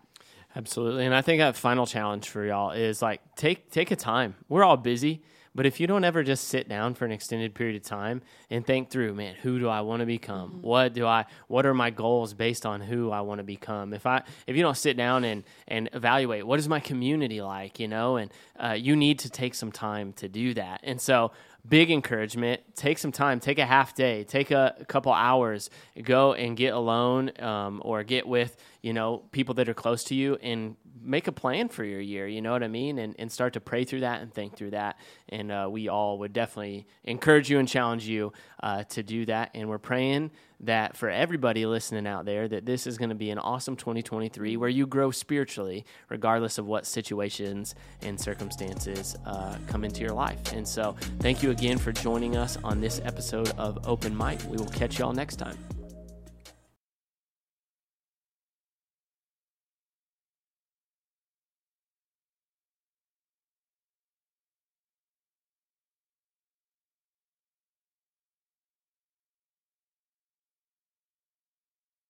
Absolutely. 0.55 1.05
And 1.05 1.13
I 1.13 1.21
think 1.21 1.41
a 1.41 1.53
final 1.53 1.85
challenge 1.85 2.27
for 2.27 2.43
y'all 2.43 2.71
is 2.71 3.01
like 3.01 3.21
take 3.35 3.69
take 3.69 3.91
a 3.91 3.95
time. 3.95 4.35
We're 4.47 4.63
all 4.63 4.77
busy. 4.77 5.21
But 5.59 5.65
if 5.65 5.81
you 5.81 5.87
don't 5.87 6.05
ever 6.05 6.23
just 6.23 6.47
sit 6.47 6.69
down 6.69 6.93
for 6.93 7.03
an 7.03 7.11
extended 7.11 7.53
period 7.53 7.75
of 7.75 7.81
time 7.81 8.21
and 8.49 8.65
think 8.65 8.89
through, 8.89 9.13
man, 9.13 9.35
who 9.35 9.59
do 9.59 9.67
I 9.67 9.81
want 9.81 9.99
to 9.99 10.05
become? 10.05 10.51
Mm-hmm. 10.51 10.61
What 10.61 10.93
do 10.93 11.05
I 11.05 11.25
what 11.49 11.65
are 11.65 11.73
my 11.73 11.89
goals 11.89 12.33
based 12.33 12.65
on 12.65 12.79
who 12.79 13.11
I 13.11 13.19
want 13.19 13.39
to 13.39 13.43
become? 13.43 13.93
If 13.93 14.05
I 14.05 14.23
if 14.47 14.55
you 14.55 14.63
don't 14.63 14.77
sit 14.77 14.95
down 14.95 15.25
and 15.25 15.43
and 15.67 15.89
evaluate 15.91 16.47
what 16.47 16.59
is 16.59 16.69
my 16.69 16.79
community 16.79 17.41
like, 17.41 17.77
you 17.77 17.89
know, 17.89 18.15
and 18.15 18.31
uh, 18.57 18.77
you 18.79 18.95
need 18.95 19.19
to 19.19 19.29
take 19.29 19.53
some 19.53 19.69
time 19.69 20.13
to 20.13 20.29
do 20.29 20.53
that. 20.53 20.79
And 20.83 21.01
so 21.01 21.33
big 21.67 21.91
encouragement 21.91 22.61
take 22.73 22.97
some 22.97 23.11
time 23.11 23.37
take 23.37 23.59
a 23.59 23.65
half 23.65 23.93
day 23.93 24.23
take 24.23 24.49
a, 24.49 24.73
a 24.79 24.85
couple 24.85 25.11
hours 25.11 25.69
go 26.03 26.33
and 26.33 26.55
get 26.55 26.73
alone 26.73 27.29
um, 27.39 27.81
or 27.83 28.01
get 28.01 28.25
with 28.25 28.55
you 28.81 28.93
know 28.93 29.23
people 29.31 29.55
that 29.55 29.67
are 29.67 29.73
close 29.73 30.03
to 30.05 30.15
you 30.15 30.37
and 30.41 30.75
make 31.01 31.27
a 31.27 31.31
plan 31.31 31.69
for 31.69 31.83
your 31.83 32.01
year 32.01 32.27
you 32.27 32.41
know 32.41 32.51
what 32.51 32.63
i 32.63 32.67
mean? 32.67 32.99
And, 32.99 33.15
and 33.19 33.31
start 33.31 33.53
to 33.53 33.59
pray 33.59 33.83
through 33.83 34.01
that 34.01 34.21
and 34.21 34.33
think 34.33 34.55
through 34.55 34.71
that. 34.71 34.97
And 35.27 35.51
uh, 35.51 35.67
we 35.69 35.89
all 35.89 36.19
would 36.19 36.33
definitely 36.33 36.87
encourage 37.03 37.49
you 37.49 37.59
and 37.59 37.67
challenge 37.67 38.07
you 38.07 38.33
uh, 38.61 38.83
to 38.85 39.03
do 39.03 39.25
that. 39.25 39.51
And 39.53 39.69
we're 39.69 39.77
praying 39.77 40.31
that 40.61 40.97
for 40.97 41.09
everybody 41.09 41.65
listening 41.65 42.05
out 42.05 42.25
there 42.25 42.47
that 42.47 42.65
this 42.65 42.85
is 42.85 42.97
going 42.97 43.09
to 43.09 43.15
be 43.15 43.29
an 43.29 43.39
awesome 43.39 43.75
2023 43.77 44.57
where 44.57 44.69
you 44.69 44.85
grow 44.85 45.09
spiritually 45.09 45.85
regardless 46.09 46.57
of 46.57 46.65
what 46.65 46.85
situations 46.85 47.75
and 48.01 48.19
circumstances 48.19 49.15
uh, 49.25 49.57
come 49.67 49.83
into 49.83 50.01
your 50.01 50.13
life. 50.13 50.53
And 50.53 50.67
so 50.67 50.95
thank 51.19 51.41
you 51.41 51.51
again 51.51 51.77
for 51.77 51.91
joining 51.91 52.35
us 52.35 52.57
on 52.63 52.81
this 52.81 52.99
episode 53.05 53.49
of 53.57 53.87
open 53.87 54.15
mic. 54.15 54.39
We 54.49 54.57
will 54.57 54.67
catch 54.67 54.99
you 54.99 55.05
all 55.05 55.13
next 55.13 55.37
time 55.37 55.57